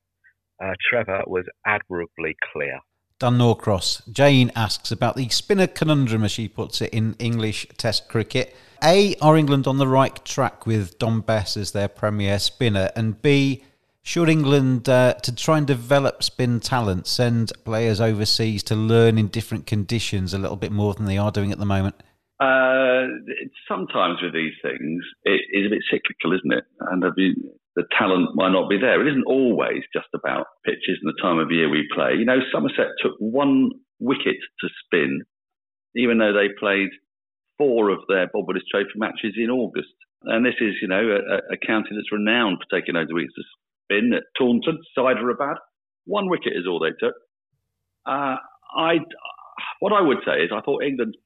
[0.63, 2.79] Uh, Trevor was admirably clear.
[3.19, 4.03] Dan Norcross.
[4.11, 8.55] Jane asks about the spinner conundrum, as she puts it, in English Test cricket.
[8.83, 12.91] A, are England on the right track with Dom Bess as their premier spinner?
[12.97, 13.65] And B,
[14.03, 19.29] should England, uh, to try and develop spin talent, send players overseas to learn in
[19.29, 21.95] different conditions a little bit more than they are doing at the moment?
[22.41, 23.07] Uh,
[23.69, 26.65] sometimes with these things, it is a bit cyclical, isn't it?
[26.81, 29.01] And the talent might not be there.
[29.01, 32.15] It isn't always just about pitches and the time of year we play.
[32.19, 35.23] You know, Somerset took one wicket to spin,
[35.95, 36.91] even though they played
[37.57, 39.95] four of their Bob Willis Trophy matches in August.
[40.25, 43.43] And this is, you know, a, a county that's renowned for taking those wickets to
[43.93, 45.57] spin at Taunton, Hyderabad.
[46.05, 47.15] One wicket is all they took.
[48.07, 48.37] Uh,
[48.77, 48.99] I,
[49.81, 51.17] what I would say is I thought England's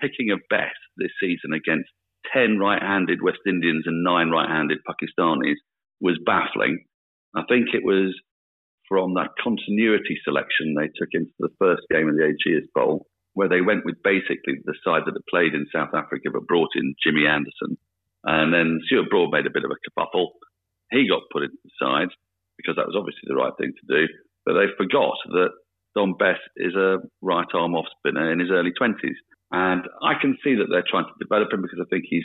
[0.00, 1.88] picking of Bess this season against
[2.32, 5.60] 10 right-handed West Indians and nine right-handed Pakistanis
[6.00, 6.84] was baffling.
[7.34, 8.14] I think it was
[8.88, 13.48] from that continuity selection they took into the first game of the Ageas Bowl, where
[13.48, 16.94] they went with basically the side that had played in South Africa but brought in
[17.04, 17.76] Jimmy Anderson.
[18.24, 20.28] And then Stuart Broad made a bit of a kerfuffle.
[20.92, 22.12] He got put into the side
[22.56, 24.06] because that was obviously the right thing to do.
[24.44, 25.50] But they forgot that
[25.96, 29.18] Dom Bess is a right arm off spinner in his early 20s.
[29.52, 32.24] And I can see that they're trying to develop him because I think he's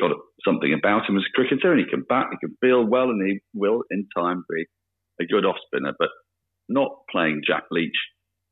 [0.00, 0.12] got
[0.44, 3.20] something about him as a cricketer and he can bat, he can field well, and
[3.26, 4.64] he will in time be
[5.20, 5.92] a good off spinner.
[5.98, 6.08] But
[6.68, 7.96] not playing Jack Leach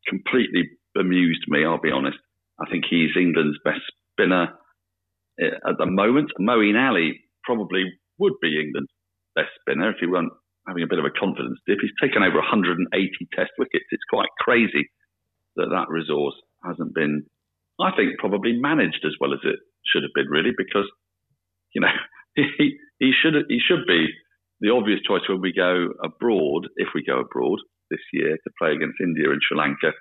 [0.09, 2.19] completely bemused me, I'll be honest.
[2.61, 3.81] I think he's England's best
[4.13, 4.53] spinner
[5.41, 6.31] eh, at the moment.
[6.41, 7.85] Moeen Ali probably
[8.19, 8.93] would be England's
[9.35, 10.33] best spinner if he weren't
[10.67, 11.79] having a bit of a confidence dip.
[11.81, 12.89] He's taken over 180
[13.35, 13.85] test wickets.
[13.91, 14.89] It's quite crazy
[15.57, 17.25] that that resource hasn't been,
[17.81, 20.89] I think, probably managed as well as it should have been, really, because,
[21.75, 21.95] you know,
[22.35, 24.09] he, he should he should be
[24.61, 28.73] the obvious choice when we go abroad, if we go abroad this year to play
[28.73, 29.93] against India and Sri Lanka.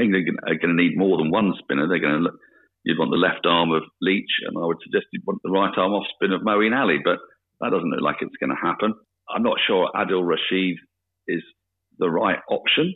[0.00, 1.86] England are going to need more than one spinner.
[1.86, 2.38] They're going to look,
[2.84, 5.76] you'd want the left arm of Leach, and I would suggest you'd want the right
[5.76, 7.18] arm off spin of Moeen Ali, but
[7.62, 8.94] that doesn't look like it's going to happen.
[9.30, 10.76] I'm not sure Adil Rashid
[11.28, 11.42] is
[11.98, 12.92] the right option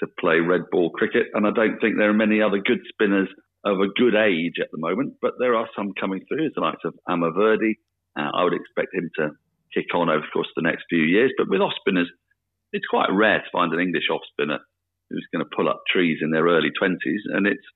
[0.00, 3.28] to play red ball cricket, and I don't think there are many other good spinners
[3.64, 6.84] of a good age at the moment, but there are some coming through, the likes
[6.84, 7.74] of Amar Virdi.
[8.18, 9.30] Uh, I would expect him to
[9.74, 11.32] kick on over the course of the next few years.
[11.36, 12.10] But with off spinners,
[12.72, 14.58] it's quite rare to find an English off spinner
[15.10, 17.22] who's going to pull up trees in their early 20s.
[17.34, 17.66] And it's,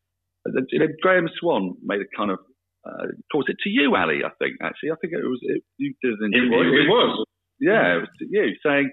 [0.72, 2.38] you know, Graeme Swann made a kind of,
[2.86, 4.90] uh, caused it to you, Ali, I think, actually.
[4.90, 6.80] I think it was, it, you did an interview.
[6.80, 7.26] It, it was.
[7.60, 8.90] Yeah, it was to you saying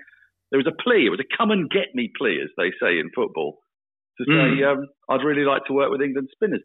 [0.52, 1.08] there was a plea.
[1.08, 3.60] It was a come and get me plea, as they say in football,
[4.19, 4.67] to say, Mm.
[4.71, 6.63] um, I'd really like to work with England spinners.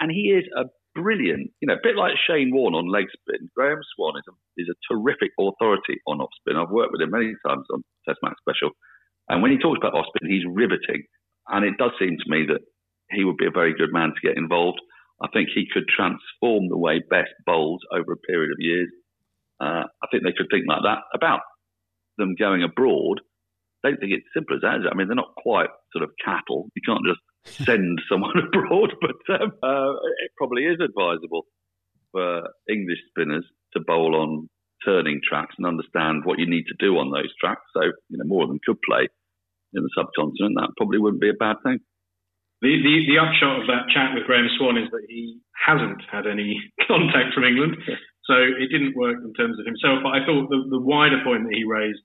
[0.00, 3.50] And he is a brilliant, you know, a bit like Shane Warne on leg spin.
[3.54, 6.56] Graeme Swann is a, is a terrific authority on off spin.
[6.56, 8.70] I've worked with him many times on Test Match Special.
[9.28, 11.04] And when he talks about off spin, he's riveting.
[11.48, 12.62] And it does seem to me that
[13.10, 14.80] he would be a very good man to get involved.
[15.22, 18.88] I think he could transform the way Bess bowls over a period of years.
[19.60, 21.40] Uh, I think they could think like that about
[22.18, 23.20] them going abroad.
[23.84, 24.80] I don't think it's simple as that.
[24.80, 24.92] Is it?
[24.92, 26.68] I mean, they're not quite sort of cattle.
[26.74, 27.20] You can't just
[27.66, 29.92] send someone abroad, but um, uh,
[30.24, 31.46] it probably is advisable
[32.12, 34.48] for English spinners to bowl on
[34.84, 37.64] turning tracks and understand what you need to do on those tracks.
[37.74, 39.08] So, you know, more of them could play
[39.72, 40.56] in the subcontinent.
[40.56, 41.78] That probably wouldn't be a bad thing.
[42.64, 46.24] The, the, the upshot of that chat with Graeme Swann is that he hasn't had
[46.24, 46.56] any
[46.88, 47.76] contact from England,
[48.24, 50.00] so it didn't work in terms of himself.
[50.00, 52.00] But I thought the, the wider point that he raised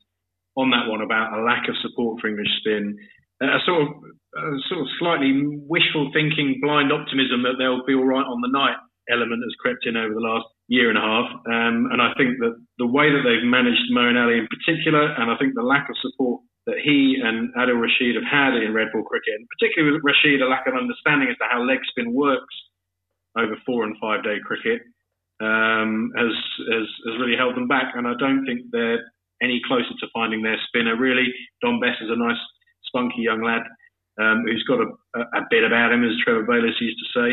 [0.59, 2.91] on that one about a lack of support for English spin,
[3.39, 3.89] a sort of
[4.35, 5.31] a sort of slightly
[5.63, 8.75] wishful thinking, blind optimism that they'll be all right on the night
[9.09, 11.27] element has crept in over the last year and a half.
[11.49, 15.31] Um, and I think that the way that they've managed Moeen Ali in particular, and
[15.31, 18.87] I think the lack of support that he and Adil Rashid have had in red
[18.93, 22.13] Bull cricket, and particularly with Rashid, a lack of understanding as to how leg spin
[22.13, 22.55] works
[23.37, 24.81] over four and five day cricket,
[25.41, 26.33] um, has,
[26.71, 27.95] has has really held them back.
[27.95, 29.03] And I don't think they're
[29.41, 30.97] any closer to finding their spinner.
[30.97, 31.27] Really,
[31.61, 32.39] Dom Bess is a nice,
[32.85, 33.63] spunky young lad
[34.19, 37.29] um, who's got a, a, bit about him, as Trevor Bayliss used to say.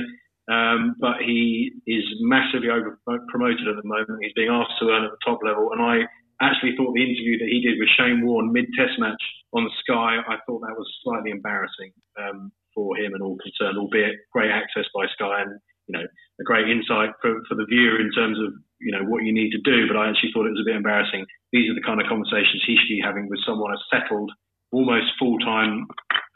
[0.49, 4.23] Um, but he is massively over promoted at the moment.
[4.23, 6.07] He's being asked to earn at the top level, and I
[6.41, 9.21] actually thought the interview that he did with Shane Warne mid Test match
[9.53, 13.79] on Sky, I thought that was slightly embarrassing um, for him and all concerned.
[13.79, 18.01] Albeit great access by Sky and you know a great insight for, for the viewer
[18.01, 19.89] in terms of you know what you need to do.
[19.89, 21.25] But I actually thought it was a bit embarrassing.
[21.53, 24.31] These are the kind of conversations he should be having with someone a settled,
[24.73, 25.87] almost full time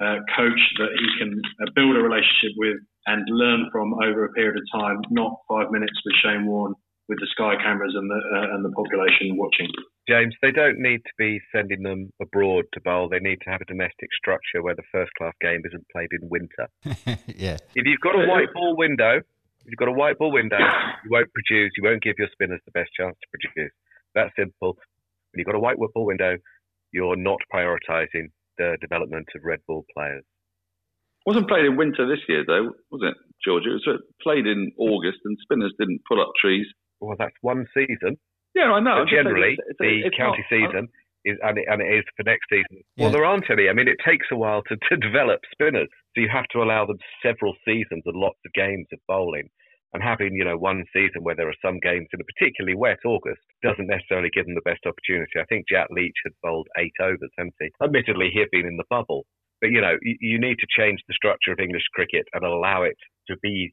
[0.01, 4.33] uh, coach that he can uh, build a relationship with and learn from over a
[4.33, 6.75] period of time, not five minutes with Shane Warne
[7.11, 9.67] with the Sky cameras and the uh, and the population watching.
[10.09, 13.09] James, they don't need to be sending them abroad to bowl.
[13.11, 16.31] They need to have a domestic structure where the first class game isn't played in
[16.31, 16.71] winter.
[17.27, 17.59] yeah.
[17.75, 20.57] If you've got a white ball window, if you've got a white ball window,
[21.05, 21.73] you won't produce.
[21.77, 23.75] You won't give your spinners the best chance to produce.
[24.15, 24.79] That's simple.
[25.31, 26.39] When you've got a white ball window,
[26.93, 30.25] you're not prioritising the development of red ball players.
[31.27, 33.65] Wasn't played in winter this year, though, was it, George?
[33.67, 36.67] It was uh, played in August, and spinners didn't pull up trees.
[37.01, 38.17] Well, that's one season.
[38.55, 39.05] Yeah, I know.
[39.09, 40.89] Generally, it's, it's, the it's county not, season
[41.25, 42.83] is, and it, and it is for next season.
[42.97, 43.05] Yeah.
[43.05, 43.69] Well, there aren't any.
[43.69, 46.87] I mean, it takes a while to, to develop spinners, so you have to allow
[46.87, 49.49] them several seasons and lots of games of bowling.
[49.93, 53.03] And having, you know, one season where there are some games in a particularly wet
[53.05, 55.35] August doesn't necessarily give them the best opportunity.
[55.41, 57.71] I think Jack Leach had bowled eight overs, hadn't he?
[57.83, 59.27] Admittedly, he had been in the bubble.
[59.61, 62.85] But, you know, you, you need to change the structure of English cricket and allow
[62.85, 63.73] it to be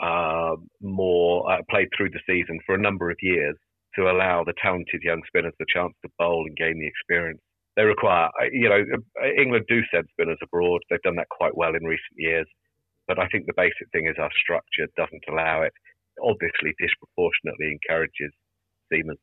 [0.00, 3.56] uh, more uh, played through the season for a number of years
[3.96, 7.40] to allow the talented young spinners the chance to bowl and gain the experience.
[7.76, 8.82] they require, you know,
[9.38, 10.80] England do send spinners abroad.
[10.88, 12.46] They've done that quite well in recent years.
[13.08, 15.72] But I think the basic thing is our structure doesn't allow it.
[16.22, 18.32] Obviously, disproportionately encourages
[18.92, 19.18] seamers.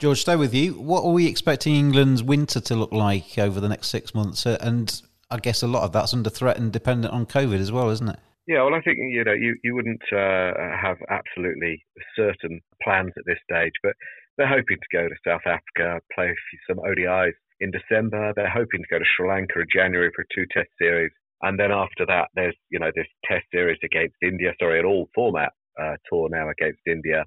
[0.00, 0.74] George, stay with you.
[0.74, 4.44] What are we expecting England's winter to look like over the next six months?
[4.44, 5.00] Uh, and
[5.30, 8.08] I guess a lot of that's under threat and dependent on COVID as well, isn't
[8.08, 8.18] it?
[8.46, 13.24] Yeah, well, I think you know you you wouldn't uh, have absolutely certain plans at
[13.26, 13.94] this stage, but
[14.36, 16.34] they're hoping to go to South Africa, play
[16.68, 18.32] some ODIs in December.
[18.36, 22.04] They're hoping to go to Sri Lanka in January for two-test series, and then after
[22.06, 24.52] that, there's you know this Test series against India.
[24.60, 27.24] Sorry, an all-format uh, tour now against India.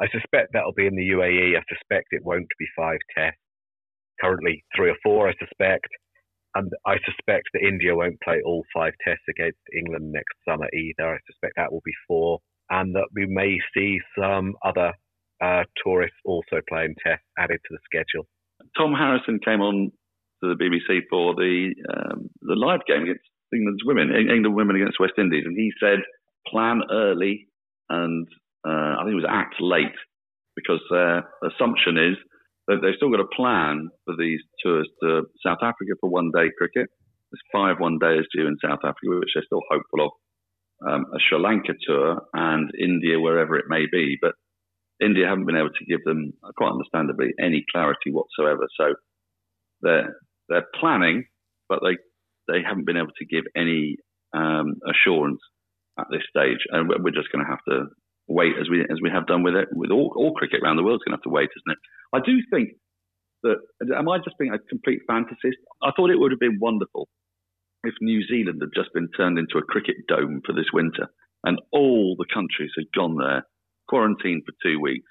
[0.00, 1.58] I suspect that'll be in the UAE.
[1.58, 3.40] I suspect it won't be five tests.
[4.20, 5.88] Currently, three or four, I suspect.
[6.54, 11.14] And I suspect that India won't play all five tests against England next summer either.
[11.14, 12.40] I suspect that will be four.
[12.70, 14.92] And that we may see some other
[15.42, 18.26] uh, tourists also playing tests added to the schedule.
[18.76, 19.90] Tom Harrison came on
[20.42, 25.00] to the BBC for the um, the live game against England's women, England women against
[25.00, 25.98] West Indies, and he said
[26.46, 27.48] plan early
[27.88, 28.26] and
[28.66, 29.96] uh, I think it was act late
[30.56, 32.16] because their assumption is
[32.76, 36.88] they've still got a plan for these tours to South Africa for one day cricket.
[37.30, 40.10] There's five one days due in South Africa, which they're still hopeful of.
[40.86, 44.16] Um, a Sri Lanka tour and India, wherever it may be.
[44.20, 44.34] But
[45.00, 48.66] India haven't been able to give them, quite understandably, any clarity whatsoever.
[48.76, 48.94] So
[49.82, 50.16] they're
[50.48, 51.24] they're planning,
[51.68, 51.96] but they
[52.48, 53.96] they haven't been able to give any
[54.34, 55.40] um, assurance
[55.98, 57.86] at this stage, and we're just going to have to
[58.28, 60.82] wait as we as we have done with it with all, all cricket around the
[60.82, 61.00] world.
[61.00, 61.78] It's going to have to wait, isn't it?
[62.12, 62.70] I do think
[63.42, 63.56] that
[63.96, 65.60] am I just being a complete fantasist?
[65.82, 67.08] I thought it would have been wonderful
[67.84, 71.08] if New Zealand had just been turned into a cricket dome for this winter,
[71.44, 73.46] and all the countries had gone there,
[73.88, 75.08] quarantined for two weeks,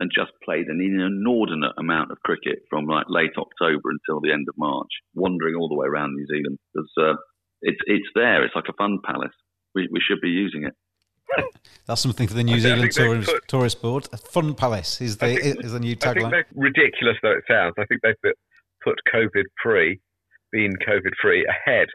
[0.00, 4.46] and just played an inordinate amount of cricket from like late October until the end
[4.48, 6.58] of March, wandering all the way around New Zealand.
[6.72, 7.14] Because uh,
[7.62, 8.44] it's it's there.
[8.44, 9.34] It's like a fun palace.
[9.74, 10.74] We we should be using it.
[11.86, 14.08] That's something for the New Zealand tourist, put, tourist board.
[14.30, 16.26] Fun Palace is the think, is the new tagline.
[16.26, 18.32] I think ridiculous though it sounds, I think they've
[18.82, 20.00] put COVID free,
[20.50, 21.88] being COVID free, ahead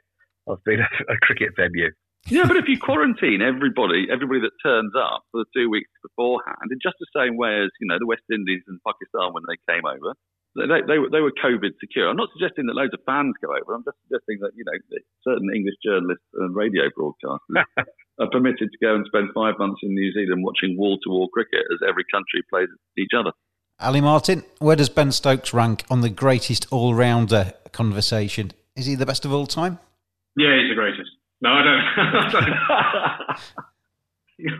[0.47, 1.89] of being a, a cricket venue.
[2.27, 6.67] Yeah, but if you quarantine everybody, everybody that turns up for the two weeks beforehand,
[6.69, 9.55] in just the same way as you know the West Indies and Pakistan when they
[9.71, 10.13] came over,
[10.59, 12.09] they, they, were, they were COVID secure.
[12.09, 13.73] I'm not suggesting that loads of fans go over.
[13.73, 17.39] I'm just suggesting that you know that certain English journalists and radio broadcasters
[18.19, 21.79] are permitted to go and spend five months in New Zealand watching wall-to-wall cricket as
[21.87, 23.31] every country plays each other.
[23.79, 28.51] Ali Martin, where does Ben Stokes rank on the greatest all-rounder conversation?
[28.75, 29.79] Is he the best of all time?
[30.35, 31.11] Yeah, he's the greatest.
[31.41, 31.79] No, I don't.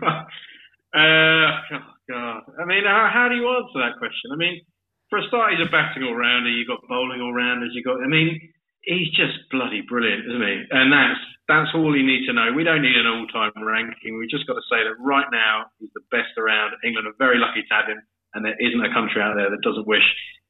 [0.02, 2.42] uh, oh God.
[2.60, 4.32] I mean, how, how do you answer that question?
[4.32, 4.62] I mean
[5.10, 6.48] for a start, he's a batting all rounder.
[6.48, 7.74] You've got bowling all rounders.
[7.74, 8.40] You've got, I mean,
[8.82, 10.56] he's just bloody brilliant, isn't he?
[10.70, 12.54] And that's that's all you need to know.
[12.54, 14.18] We don't need an all time ranking.
[14.18, 16.78] We've just got to say that right now he's the best around.
[16.84, 18.00] England are very lucky to have him,
[18.34, 20.06] and there isn't a country out there that doesn't wish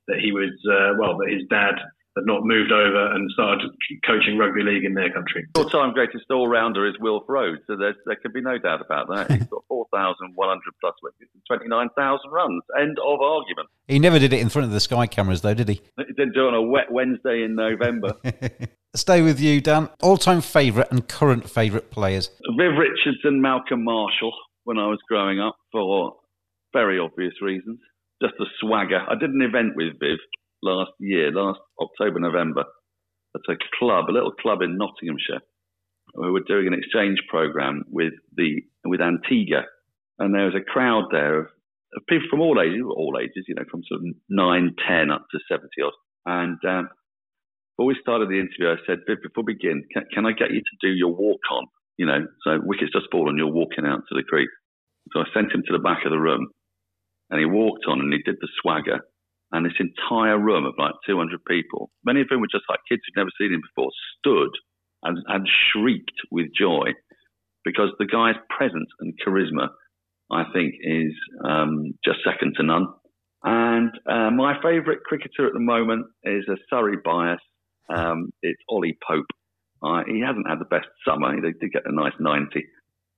[0.09, 1.79] that he was uh, well that his dad
[2.17, 3.71] had not moved over and started
[4.07, 5.47] coaching rugby league in their country.
[5.55, 9.31] All-time greatest all-rounder is Wilf Rhodes, so there could be no doubt about that.
[9.31, 12.63] He's got 4,100 plus wickets and 29,000 runs.
[12.81, 13.69] End of argument.
[13.87, 15.81] He never did it in front of the Sky cameras, though, did he?
[15.97, 18.17] He didn't do it on a wet Wednesday in November.
[18.97, 19.89] Stay with you, Dan.
[20.03, 22.29] All-time favourite and current favourite players?
[22.59, 24.33] Viv Richardson, Malcolm Marshall,
[24.65, 26.15] when I was growing up, for
[26.73, 27.79] very obvious reasons.
[28.21, 29.01] Just a swagger.
[29.09, 30.19] I did an event with Viv
[30.63, 32.65] last year, last October, November,
[33.35, 35.41] at a club, a little club in Nottinghamshire.
[36.15, 39.63] We were doing an exchange program with the with Antigua,
[40.19, 41.47] and there was a crowd there of,
[41.95, 45.27] of people from all ages, all ages, you know, from sort of nine, ten up
[45.31, 45.93] to seventy odd.
[46.27, 46.89] And um,
[47.77, 50.61] before we started the interview, I said, before we begin, can, can I get you
[50.61, 51.67] to do your walk on?
[51.97, 54.51] You know, so wickets just fallen, you're walking out to the crease.
[55.13, 56.49] So I sent him to the back of the room,
[57.31, 59.01] and he walked on and he did the swagger,
[59.53, 63.03] and this entire room of like 200 people, many of whom were just like kids
[63.05, 64.51] who'd never seen him before, stood
[65.03, 66.93] and, and shrieked with joy
[67.65, 69.69] because the guy's presence and charisma,
[70.31, 71.13] I think, is
[71.45, 72.87] um, just second to none.
[73.43, 77.41] And uh, my favourite cricketer at the moment is a Surrey bias.
[77.89, 79.27] Um, it's Ollie Pope.
[79.83, 81.35] Uh, he hasn't had the best summer.
[81.35, 82.65] He did get a nice 90.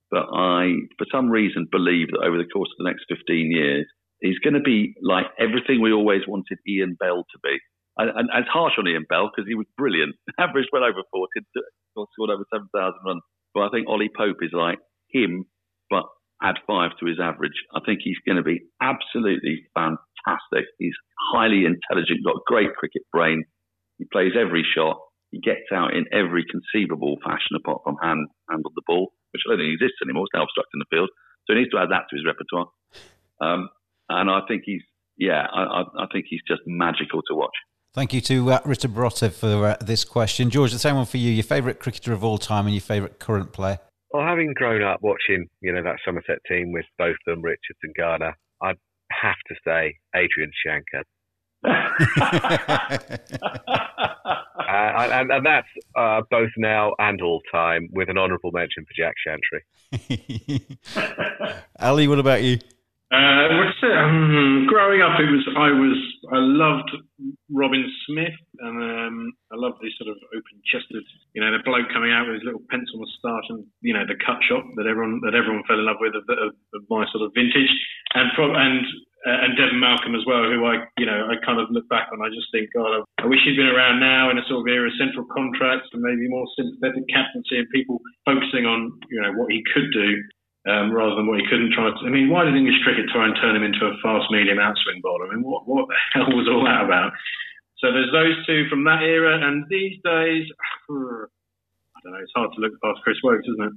[0.09, 3.85] But I, for some reason, believe that over the course of the next 15 years,
[4.23, 7.59] He's going to be like everything we always wanted Ian Bell to be.
[7.99, 10.15] And, and, it's harsh on Ian Bell because he was brilliant.
[10.39, 11.27] Averaged well over 40,
[11.91, 12.71] scored over 7,000
[13.05, 13.21] runs.
[13.53, 14.79] But I think Ollie Pope is like
[15.11, 15.45] him,
[15.91, 16.07] but
[16.41, 17.59] add five to his average.
[17.75, 20.71] I think he's going to be absolutely fantastic.
[20.79, 20.95] He's
[21.35, 23.43] highly intelligent, got great cricket brain.
[23.99, 24.97] He plays every shot.
[25.29, 29.51] He gets out in every conceivable fashion apart from hand handle the ball, which I
[29.51, 30.25] don't think exists anymore.
[30.25, 31.09] It's now obstructing the field.
[31.45, 32.69] So he needs to add that to his repertoire.
[33.41, 33.69] Um,
[34.09, 34.81] and I think he's,
[35.17, 37.55] yeah, I, I, think he's just magical to watch.
[37.93, 40.49] Thank you to uh, Rita Barotta for uh, this question.
[40.49, 41.31] George, the same one for you.
[41.31, 43.79] Your favourite cricketer of all time and your favourite current player?
[44.11, 47.93] Well, having grown up watching, you know, that Somerset team with both them, Richards and
[47.95, 48.77] Garner, I'd
[49.11, 51.03] have to say Adrian Shankar.
[51.65, 51.79] uh,
[54.67, 59.15] and, and, that's uh, both now and all time, with an honourable mention for Jack
[59.25, 59.61] Shantry.
[61.79, 62.59] Ali, what about you?
[63.13, 63.93] Uh, what's it?
[63.93, 66.01] Um, growing up, it was I was
[66.33, 66.89] I loved
[67.53, 71.05] Robin Smith, and um, I loved this sort of open-chested,
[71.37, 74.17] you know, the bloke coming out with his little pencil moustache, and you know, the
[74.17, 77.21] cut shot that everyone that everyone fell in love with of, of, of my sort
[77.21, 77.69] of vintage,
[78.17, 78.81] and and
[79.29, 82.09] uh, and Devon Malcolm as well, who I you know I kind of look back
[82.09, 82.25] on.
[82.25, 84.73] I just think, God, I, I wish he'd been around now in a sort of
[84.73, 89.37] era of central contracts and maybe more sympathetic captaincy and people focusing on you know
[89.37, 90.17] what he could do
[90.69, 92.01] um, rather than what he couldn't try to.
[92.05, 95.01] I mean, why did English cricket try and turn him into a fast medium outswing
[95.01, 95.27] bowler?
[95.27, 97.11] I mean, what, what the hell was all that about?
[97.79, 100.47] So there's those two from that era, and these days,
[100.89, 103.73] I don't know, it's hard to look past Chris Woakes, isn't it?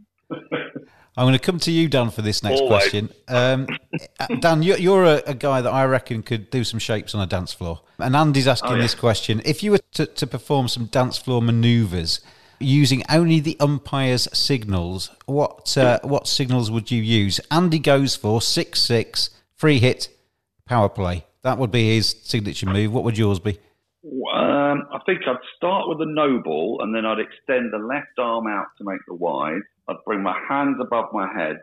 [1.19, 2.83] I'm going to come to you, Dan, for this next Always.
[2.83, 3.11] question.
[3.27, 3.67] Um,
[4.41, 7.27] Dan, you're, you're a, a, guy that I reckon could do some shapes on a
[7.27, 7.81] dance floor.
[7.99, 8.83] And Andy's asking oh, yeah.
[8.83, 9.41] this question.
[9.45, 12.21] If you were to, to perform some dance floor manoeuvres,
[12.59, 17.41] using only the umpire's signals, what uh, what signals would you use?
[17.51, 20.09] Andy goes for six six free hit
[20.67, 21.25] power play.
[21.43, 22.93] That would be his signature move.
[22.93, 23.59] What would yours be?
[24.35, 28.19] Um, I think I'd start with a no ball and then I'd extend the left
[28.19, 29.63] arm out to make the wide.
[29.89, 31.57] I'd bring my hands above my head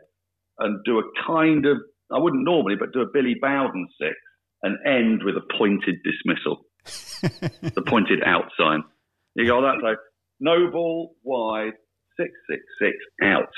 [0.60, 1.78] and do a kind of,
[2.12, 4.16] I wouldn't normally, but do a Billy Bowden six
[4.62, 6.66] and end with a pointed dismissal,
[7.62, 8.84] the pointed out sign.
[9.36, 9.98] You go, that's like,
[10.44, 11.72] no ball, wide,
[12.18, 13.50] 666, out.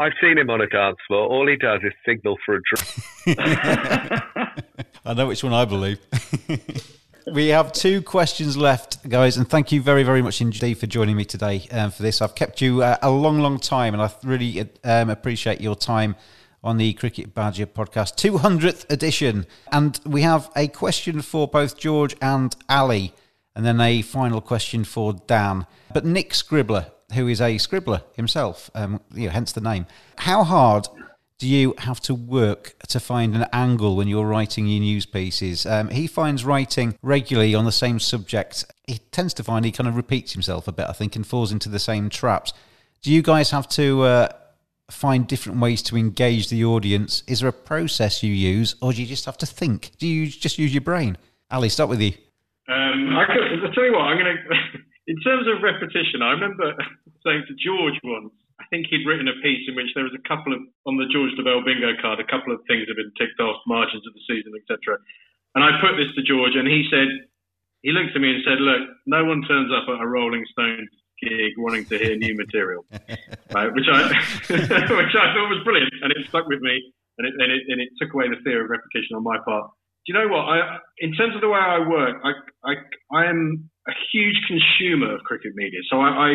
[0.00, 1.28] I've seen him on a dance floor.
[1.28, 3.38] All he does is signal for a drink.
[5.04, 6.00] I know which one I believe.
[7.32, 11.14] we have two questions left, guys, and thank you very, very much indeed for joining
[11.14, 12.20] me today um, for this.
[12.22, 16.16] I've kept you uh, a long, long time, and I really um, appreciate your time
[16.64, 19.44] on the Cricket Badger podcast, 200th edition.
[19.70, 23.12] And we have a question for both George and Ali
[23.54, 25.66] and then a final question for Dan.
[25.92, 29.86] But Nick Scribbler, who is a scribbler himself, um, you know, hence the name.
[30.18, 30.88] How hard
[31.38, 35.66] do you have to work to find an angle when you're writing your news pieces?
[35.66, 38.64] Um, he finds writing regularly on the same subject.
[38.86, 41.52] He tends to find he kind of repeats himself a bit, I think, and falls
[41.52, 42.52] into the same traps.
[43.02, 44.28] Do you guys have to uh,
[44.90, 47.22] find different ways to engage the audience?
[47.26, 49.92] Is there a process you use, or do you just have to think?
[49.98, 51.18] Do you just use your brain?
[51.50, 52.12] Ali, start with you.
[52.64, 54.44] Um, I could, I'll tell you what, I'm going to,
[55.06, 56.72] in terms of repetition, I remember
[57.24, 60.24] saying to George once, I think he'd written a piece in which there was a
[60.28, 63.40] couple of, on the George Dobell bingo card, a couple of things had been ticked
[63.40, 64.96] off, margins of the season, etc.
[65.54, 67.08] And I put this to George, and he said,
[67.82, 70.88] he looked at me and said, look, no one turns up at a Rolling Stones
[71.20, 72.86] gig wanting to hear new material,
[73.52, 73.68] right?
[73.74, 74.08] Which I,
[74.48, 76.80] which I thought was brilliant, and it stuck with me,
[77.18, 79.68] and it, and it, and it took away the fear of repetition on my part
[80.04, 80.44] do you know what?
[80.44, 82.72] I, in terms of the way I work, I, I,
[83.08, 85.80] I am a huge consumer of cricket media.
[85.88, 86.30] So I, I,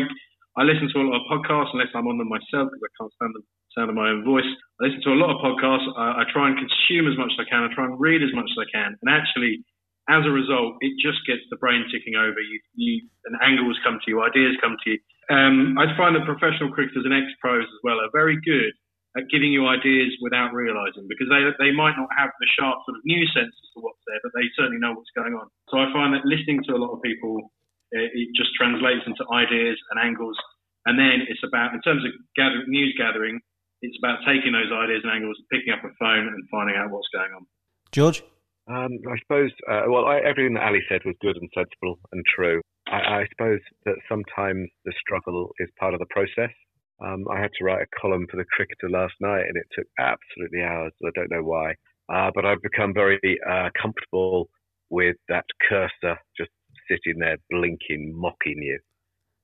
[0.58, 3.14] I listen to a lot of podcasts unless I'm on them myself because I can't
[3.14, 3.46] stand the
[3.78, 4.50] sound of my own voice.
[4.82, 5.86] I listen to a lot of podcasts.
[5.94, 7.62] I, I try and consume as much as I can.
[7.62, 8.98] I try and read as much as I can.
[8.98, 9.62] And actually,
[10.10, 12.42] as a result, it just gets the brain ticking over.
[12.42, 15.00] You, you and angles come to you, ideas come to you.
[15.30, 18.74] Um, I find that professional cricketers and ex-pros as well are very good
[19.18, 22.98] at giving you ideas without realizing because they they might not have the sharp sort
[22.98, 25.50] of news sense as to what's there, but they certainly know what's going on.
[25.74, 27.50] So I find that listening to a lot of people,
[27.90, 30.38] it, it just translates into ideas and angles,
[30.86, 33.42] and then it's about in terms of gather, news gathering,
[33.82, 37.10] it's about taking those ideas and angles, picking up a phone, and finding out what's
[37.10, 37.46] going on.
[37.92, 38.22] George.
[38.70, 42.22] Um, I suppose, uh, well, I, everything that Ali said was good and sensible and
[42.30, 42.62] true.
[42.86, 46.54] I, I suppose that sometimes the struggle is part of the process.
[47.02, 49.88] Um, I had to write a column for the Cricketer last night, and it took
[50.00, 50.92] absolutely hours.
[51.06, 51.76] I don't know why,
[52.14, 53.20] uh, but I've become very
[53.50, 54.50] uh, comfortable
[54.90, 56.50] with that cursor just
[56.90, 58.80] sitting there blinking, mocking you.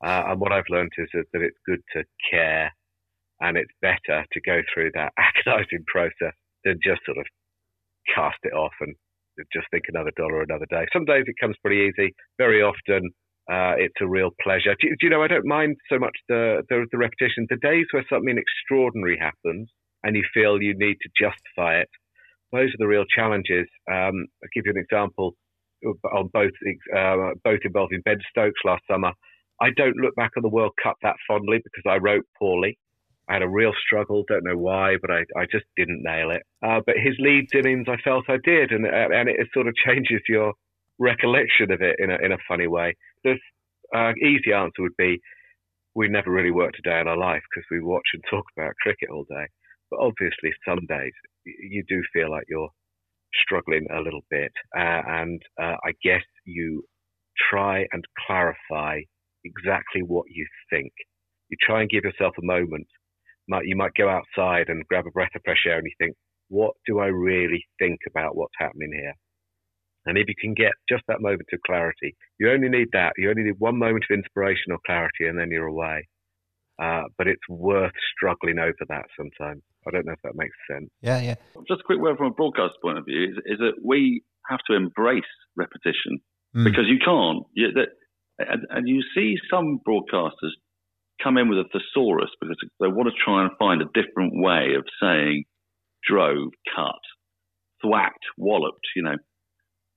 [0.03, 2.71] Uh, and what I've learned is that, it's good to care,
[3.41, 6.33] and it's better to go through that agonising process
[6.63, 7.25] than just sort of
[8.13, 8.95] cast it off and
[9.53, 10.85] just think another dollar another day.
[10.93, 12.13] Some days it comes pretty easy.
[12.37, 13.11] Very often
[13.51, 14.75] uh, it's a real pleasure.
[14.81, 17.45] Do, do, you know, I don't mind so much the, the, the repetition.
[17.49, 19.69] The days where something extraordinary happens
[20.03, 21.89] and you feel you need to justify it,
[22.51, 23.67] those are the real challenges.
[23.91, 25.35] Um, I'll give you an example.
[25.85, 26.51] on both
[26.95, 29.11] uh, both involving Ben Stokes last summer.
[29.61, 32.77] I don't look back on the World Cup that fondly because I wrote poorly.
[33.29, 36.43] I had a real struggle, don't know why, but I, I just didn't nail it.
[36.63, 40.21] Uh, but his Leeds innings, I felt I did, and and it sort of changes
[40.27, 40.53] your
[40.99, 42.95] recollection of it in a in a funny way.
[43.23, 43.35] The
[43.95, 45.19] uh, easy answer would be
[45.95, 48.73] we never really worked a day in our life because we watch and talk about
[48.81, 49.47] cricket all day.
[49.91, 51.13] But obviously, some days
[51.45, 52.69] you do feel like you're
[53.35, 56.83] struggling a little bit, uh, and uh, I guess you
[57.49, 59.01] try and clarify
[59.43, 60.91] exactly what you think.
[61.49, 62.87] You try and give yourself a moment.
[63.63, 66.15] You might go outside and grab a breath of fresh air, and you think,
[66.49, 69.13] "What do I really think about what's happening here?"
[70.05, 73.13] And if you can get just that moment of clarity, you only need that.
[73.17, 76.07] You only need one moment of inspiration or clarity, and then you're away.
[76.81, 79.63] Uh, but it's worth struggling over that sometimes.
[79.87, 80.89] I don't know if that makes sense.
[81.01, 81.35] Yeah, yeah.
[81.67, 84.59] Just a quick word from a broadcast point of view is, is that we have
[84.69, 85.23] to embrace
[85.55, 86.19] repetition
[86.55, 86.65] mm.
[86.65, 87.45] because you can't.
[87.53, 87.89] You, that,
[88.39, 90.51] and, and, you see some broadcasters
[91.23, 94.75] come in with a thesaurus because they want to try and find a different way
[94.77, 95.45] of saying
[96.05, 96.99] drove, cut,
[97.81, 99.15] thwacked, walloped, you know.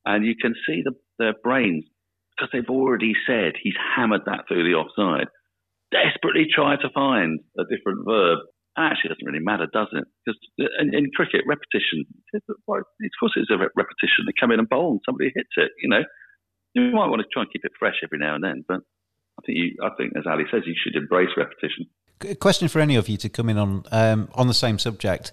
[0.09, 1.85] And you can see the, their brains
[2.33, 5.29] because they've already said he's hammered that through the offside
[5.93, 8.41] desperately try to find a different verb.
[8.79, 10.05] Actually, it doesn't really matter, does it?
[10.25, 14.25] Because uh, in, in cricket, repetition, of course it's a repetition.
[14.25, 16.05] They come in and bowl and somebody hits it, you know.
[16.73, 18.81] You might want to try and keep it fresh every now and then, but
[19.37, 21.91] I think you, I think as Ali says, you should embrace repetition.
[22.27, 25.33] A question for any of you to come in on um, on the same subject.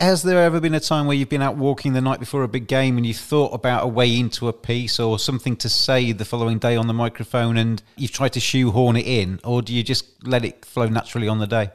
[0.00, 2.48] Has there ever been a time where you've been out walking the night before a
[2.48, 6.12] big game and you thought about a way into a piece or something to say
[6.12, 9.74] the following day on the microphone and you've tried to shoehorn it in, or do
[9.74, 11.70] you just let it flow naturally on the day?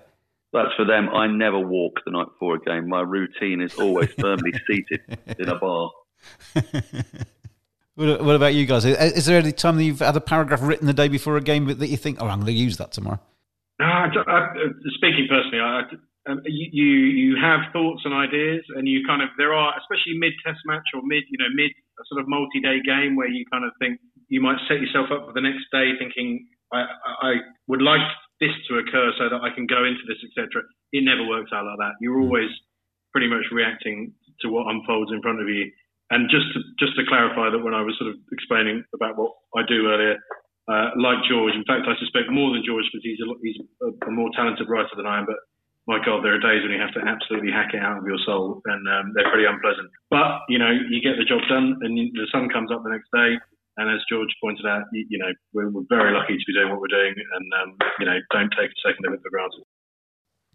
[0.53, 1.09] That's for them.
[1.09, 2.89] I never walk the night before a game.
[2.89, 5.01] My routine is always firmly seated
[5.37, 5.91] in a bar.
[7.95, 8.85] what about you guys?
[8.85, 11.65] Is there any time that you've had a paragraph written the day before a game
[11.65, 13.19] that you think, oh, I'm going to use that tomorrow?
[13.81, 14.05] Uh,
[14.93, 15.81] speaking personally, I,
[16.29, 20.33] um, you, you, have thoughts and ideas, and you kind of there are especially mid
[20.45, 21.71] Test match or mid you know mid
[22.05, 23.97] sort of multi day game where you kind of think
[24.29, 26.85] you might set yourself up for the next day thinking I,
[27.25, 27.31] I
[27.67, 28.05] would like
[28.39, 30.61] this to occur so that I can go into this etc.
[30.93, 31.97] It never works out like that.
[32.01, 32.53] You're always
[33.11, 35.71] pretty much reacting to what unfolds in front of you.
[36.11, 39.31] And just to, just to clarify that when I was sort of explaining about what
[39.55, 40.19] I do earlier,
[40.71, 43.91] uh, like George, in fact, I suspect more than George because he's a, he's a,
[44.07, 45.27] a more talented writer than I am.
[45.27, 45.43] But
[45.83, 48.21] my God, there are days when you have to absolutely hack it out of your
[48.23, 49.91] soul, and um, they're pretty unpleasant.
[50.07, 53.11] But you know, you get the job done, and the sun comes up the next
[53.11, 53.35] day.
[53.79, 56.69] And as George pointed out, you, you know, we're, we're, very lucky to be doing
[56.69, 57.69] what we're doing, and um,
[57.99, 59.63] you know, don't take a second of it for granted.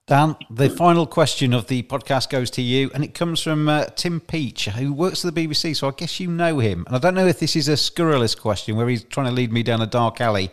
[0.07, 3.87] Dan, the final question of the podcast goes to you, and it comes from uh,
[3.97, 5.75] Tim Peach, who works for the BBC.
[5.75, 6.85] So I guess you know him.
[6.87, 9.53] And I don't know if this is a scurrilous question where he's trying to lead
[9.53, 10.53] me down a dark alley,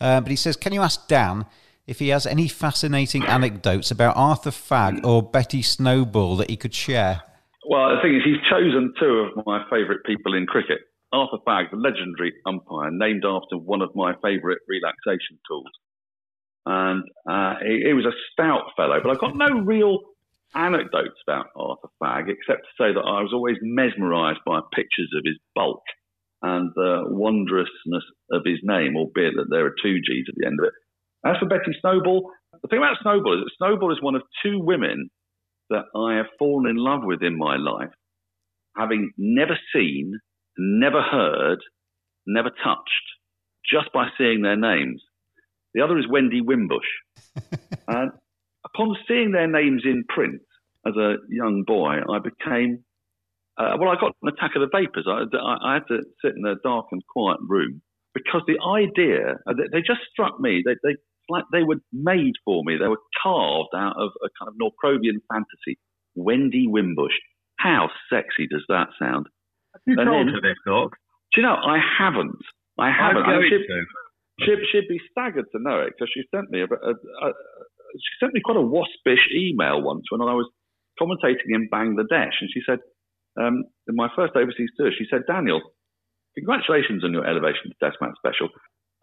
[0.00, 1.44] uh, but he says, "Can you ask Dan
[1.86, 6.74] if he has any fascinating anecdotes about Arthur Fagg or Betty Snowball that he could
[6.74, 7.22] share.
[7.68, 10.80] Well, the thing is, he's chosen two of my favourite people in cricket.
[11.12, 15.70] Arthur Fagg, the legendary umpire, named after one of my favourite relaxation tools.
[16.66, 19.98] And uh, he, he, was a stout fellow, but I've got no real
[20.54, 25.22] anecdotes about Arthur Fagg, except to say that I was always mesmerised by pictures of
[25.24, 25.82] his bulk
[26.42, 30.58] and the wondrousness of his name, albeit that there are two G's at the end
[30.60, 30.74] of it.
[31.26, 32.30] As for Betty Snowball,
[32.62, 35.10] the thing about Snowball is that Snowball is one of two women
[35.70, 37.92] that I have fallen in love with in my life,
[38.76, 40.18] having never seen,
[40.58, 41.58] never heard,
[42.26, 43.06] never touched,
[43.70, 45.02] just by seeing their names.
[45.74, 46.86] The other is Wendy Wimbush.
[47.88, 48.12] and
[48.64, 50.40] upon seeing their names in print
[50.86, 52.84] as a young boy, I became,
[53.58, 55.06] uh, well, I got an attack of the vapors.
[55.08, 57.82] I, I, I, had to sit in a dark and quiet room
[58.14, 60.62] because the idea, uh, they, they just struck me.
[60.64, 60.96] They, they
[61.28, 62.76] like they were made for me.
[62.76, 65.78] They were carved out of a kind of Norcrobian fantasy.
[66.14, 67.14] Wendy Wimbush.
[67.58, 69.26] How sexy does that sound?
[69.72, 70.92] Have you and told then, her this, Doc?
[71.32, 72.38] Do you know, I haven't.
[72.78, 73.24] I haven't.
[73.24, 73.84] I'm going she'd, to.
[74.40, 77.28] She'd, she'd, be staggered to know it because she sent me a, a, a,
[77.94, 80.50] she sent me quite a waspish email once when I was
[81.00, 82.78] commentating in Bangladesh, and she said,
[83.40, 85.60] um, in my first overseas tour, she said, Daniel,
[86.36, 88.48] congratulations on your elevation to Test Match Special.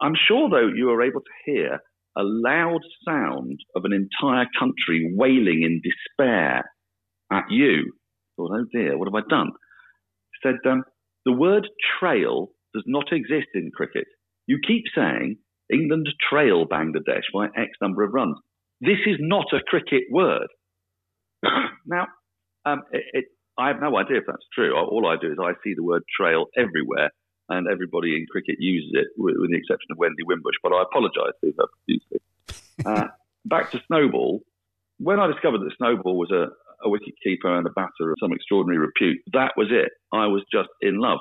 [0.02, 1.80] I'm sure, though, you were able to hear
[2.18, 6.64] a loud sound of an entire country wailing in despair
[7.32, 7.94] at you.
[8.36, 9.52] Thought, oh dear, what have I done?
[10.44, 10.84] Said, um,
[11.26, 11.68] the word
[12.00, 14.06] trail does not exist in cricket.
[14.48, 15.38] You keep saying
[15.72, 18.38] England trail Bangladesh by X number of runs.
[18.82, 20.48] This is not a cricket word.
[21.86, 22.08] now,
[22.66, 23.26] um, it, it,
[23.58, 24.76] I have no idea if that's true.
[24.76, 27.12] All I do is I see the word trail everywhere
[27.50, 30.56] and everybody in cricket uses it, with, with the exception of Wendy Wimbush.
[30.64, 32.22] But I apologise if I've used it.
[32.84, 33.06] Uh,
[33.46, 34.42] back to Snowball.
[34.98, 36.48] When I discovered that Snowball was a,
[36.84, 39.92] a wicket keeper and a batter of some extraordinary repute, that was it.
[40.12, 41.20] I was just in love.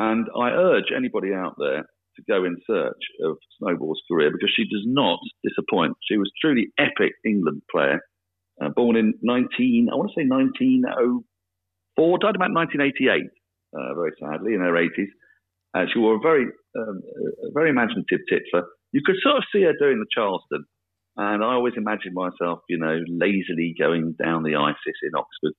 [0.00, 1.84] And I urge anybody out there
[2.16, 5.96] to go in search of Snowball's career because she does not disappoint.
[6.08, 8.00] She was truly epic England player,
[8.60, 13.24] uh, born in 19, I want to say 1904, died about 1988,
[13.72, 15.08] uh, very sadly, in her 80s.
[15.72, 16.46] Uh, she wore a very,
[16.76, 17.00] um,
[17.46, 18.64] a very imaginative titler.
[18.92, 20.64] You could sort of see her doing the Charleston.
[21.16, 25.52] And I always imagined myself, you know, lazily going down the Isis in Oxford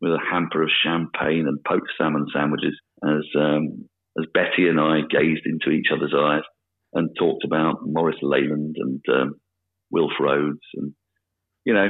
[0.00, 3.88] with a hamper of champagne and poached salmon sandwiches as um,
[4.18, 6.42] as Betty and I gazed into each other's eyes
[6.92, 9.34] and talked about Maurice Leyland and um,
[9.90, 10.94] Wilf Rhodes and
[11.64, 11.88] you know,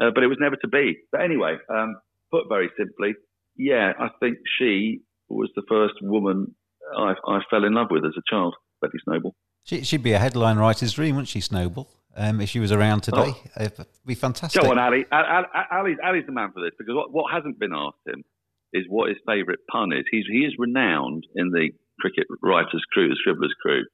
[0.00, 0.98] uh, but it was never to be.
[1.12, 1.96] But anyway, um,
[2.30, 3.14] put very simply,
[3.56, 6.54] yeah, I think she was the first woman
[6.96, 9.34] I, I fell in love with as a child, Betty Snowball.
[9.64, 11.88] She, she'd be a headline writer's dream, wouldn't she, Snowball?
[12.16, 13.44] Um, if she was around today, oh.
[13.60, 14.60] it'd be fantastic.
[14.60, 15.04] Go on, Ali.
[15.12, 15.96] Ali, Ali.
[16.02, 18.24] Ali's the man for this because what, what hasn't been asked him
[18.72, 20.04] is what his favourite pun is.
[20.10, 23.84] He's, he is renowned in the cricket writers' crew, the Scribblers' crew,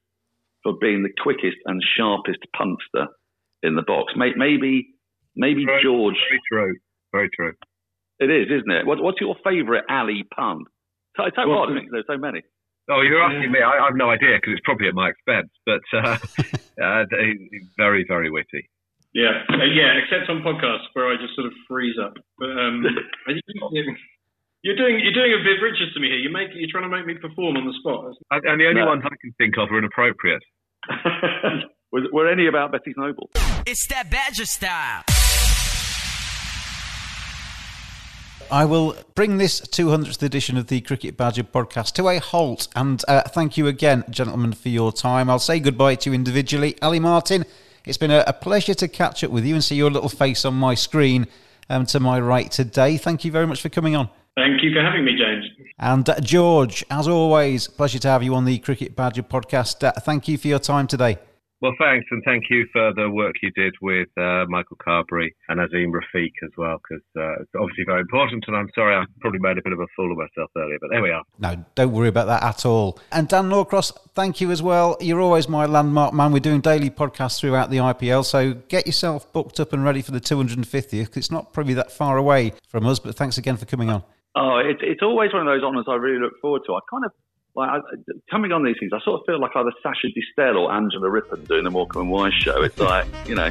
[0.62, 3.12] for being the quickest and sharpest punster
[3.62, 4.12] in the box.
[4.16, 4.94] Maybe,
[5.34, 6.16] maybe very, George.
[6.28, 6.74] Very true.
[7.12, 7.52] Very true.
[8.18, 8.86] It is, isn't it?
[8.86, 10.64] What, what's your favourite Ali pun?
[11.16, 12.42] Tell, tell well, what, there's so many.
[12.88, 13.58] Oh, you're asking me.
[13.60, 16.18] I, I have no idea because it's probably at my expense, but uh,
[16.82, 17.04] uh,
[17.76, 18.70] very, very witty.
[19.12, 19.98] Yeah, uh, yeah.
[19.98, 22.14] Except on podcasts where I just sort of freeze up.
[22.38, 22.84] But um,
[24.62, 26.18] you're doing you're doing a Viv Richards to me here.
[26.18, 28.14] You make you're trying to make me perform on the spot.
[28.30, 28.86] And the only no.
[28.86, 30.42] ones I can think of are inappropriate.
[31.92, 33.30] were, were any about Betty Noble?
[33.66, 35.02] It's that Badger style.
[38.48, 42.68] I will bring this 200th edition of the Cricket Badger podcast to a halt.
[42.76, 45.28] And uh, thank you again, gentlemen, for your time.
[45.28, 46.76] I'll say goodbye to you individually.
[46.80, 47.44] Ali Martin,
[47.84, 50.44] it's been a, a pleasure to catch up with you and see your little face
[50.44, 51.26] on my screen
[51.68, 52.96] um, to my right today.
[52.96, 54.10] Thank you very much for coming on.
[54.36, 55.46] Thank you for having me, James.
[55.78, 59.82] And uh, George, as always, pleasure to have you on the Cricket Badger podcast.
[59.82, 61.16] Uh, thank you for your time today.
[61.62, 65.58] Well, thanks, and thank you for the work you did with uh, Michael Carberry and
[65.58, 68.44] Azeem Rafiq as well, because uh, it's obviously very important.
[68.46, 70.90] And I'm sorry I probably made a bit of a fool of myself earlier, but
[70.90, 71.22] there we are.
[71.38, 72.98] No, don't worry about that at all.
[73.10, 74.98] And Dan Norcross, thank you as well.
[75.00, 76.30] You're always my landmark man.
[76.30, 80.12] We're doing daily podcasts throughout the IPL, so get yourself booked up and ready for
[80.12, 81.16] the 250th.
[81.16, 84.02] It's not probably that far away from us, but thanks again for coming on.
[84.36, 86.74] Oh, it, it's always one of those honours I really look forward to.
[86.74, 87.12] I kind of
[87.54, 87.80] like I,
[88.30, 91.42] coming on these things, I sort of feel like either Sacha Distel or Angela Rippon
[91.44, 92.62] doing the Morecambe and Wise show.
[92.62, 93.50] It's like you know,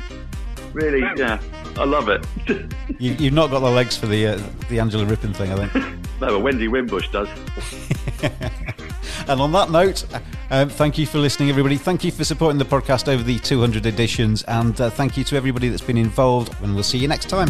[0.74, 1.42] really, yeah,
[1.76, 2.24] I love it.
[3.00, 5.74] you, have not got the legs for the uh, the Angela Rippon thing, I think.
[6.22, 7.30] no, but Wendy Wimbush does.
[9.28, 10.06] and on that note,
[10.52, 11.78] um, thank you for listening, everybody.
[11.78, 15.36] Thank you for supporting the podcast over the 200 editions, and uh, thank you to
[15.36, 16.54] everybody that's been involved.
[16.62, 17.50] And we'll see you next time.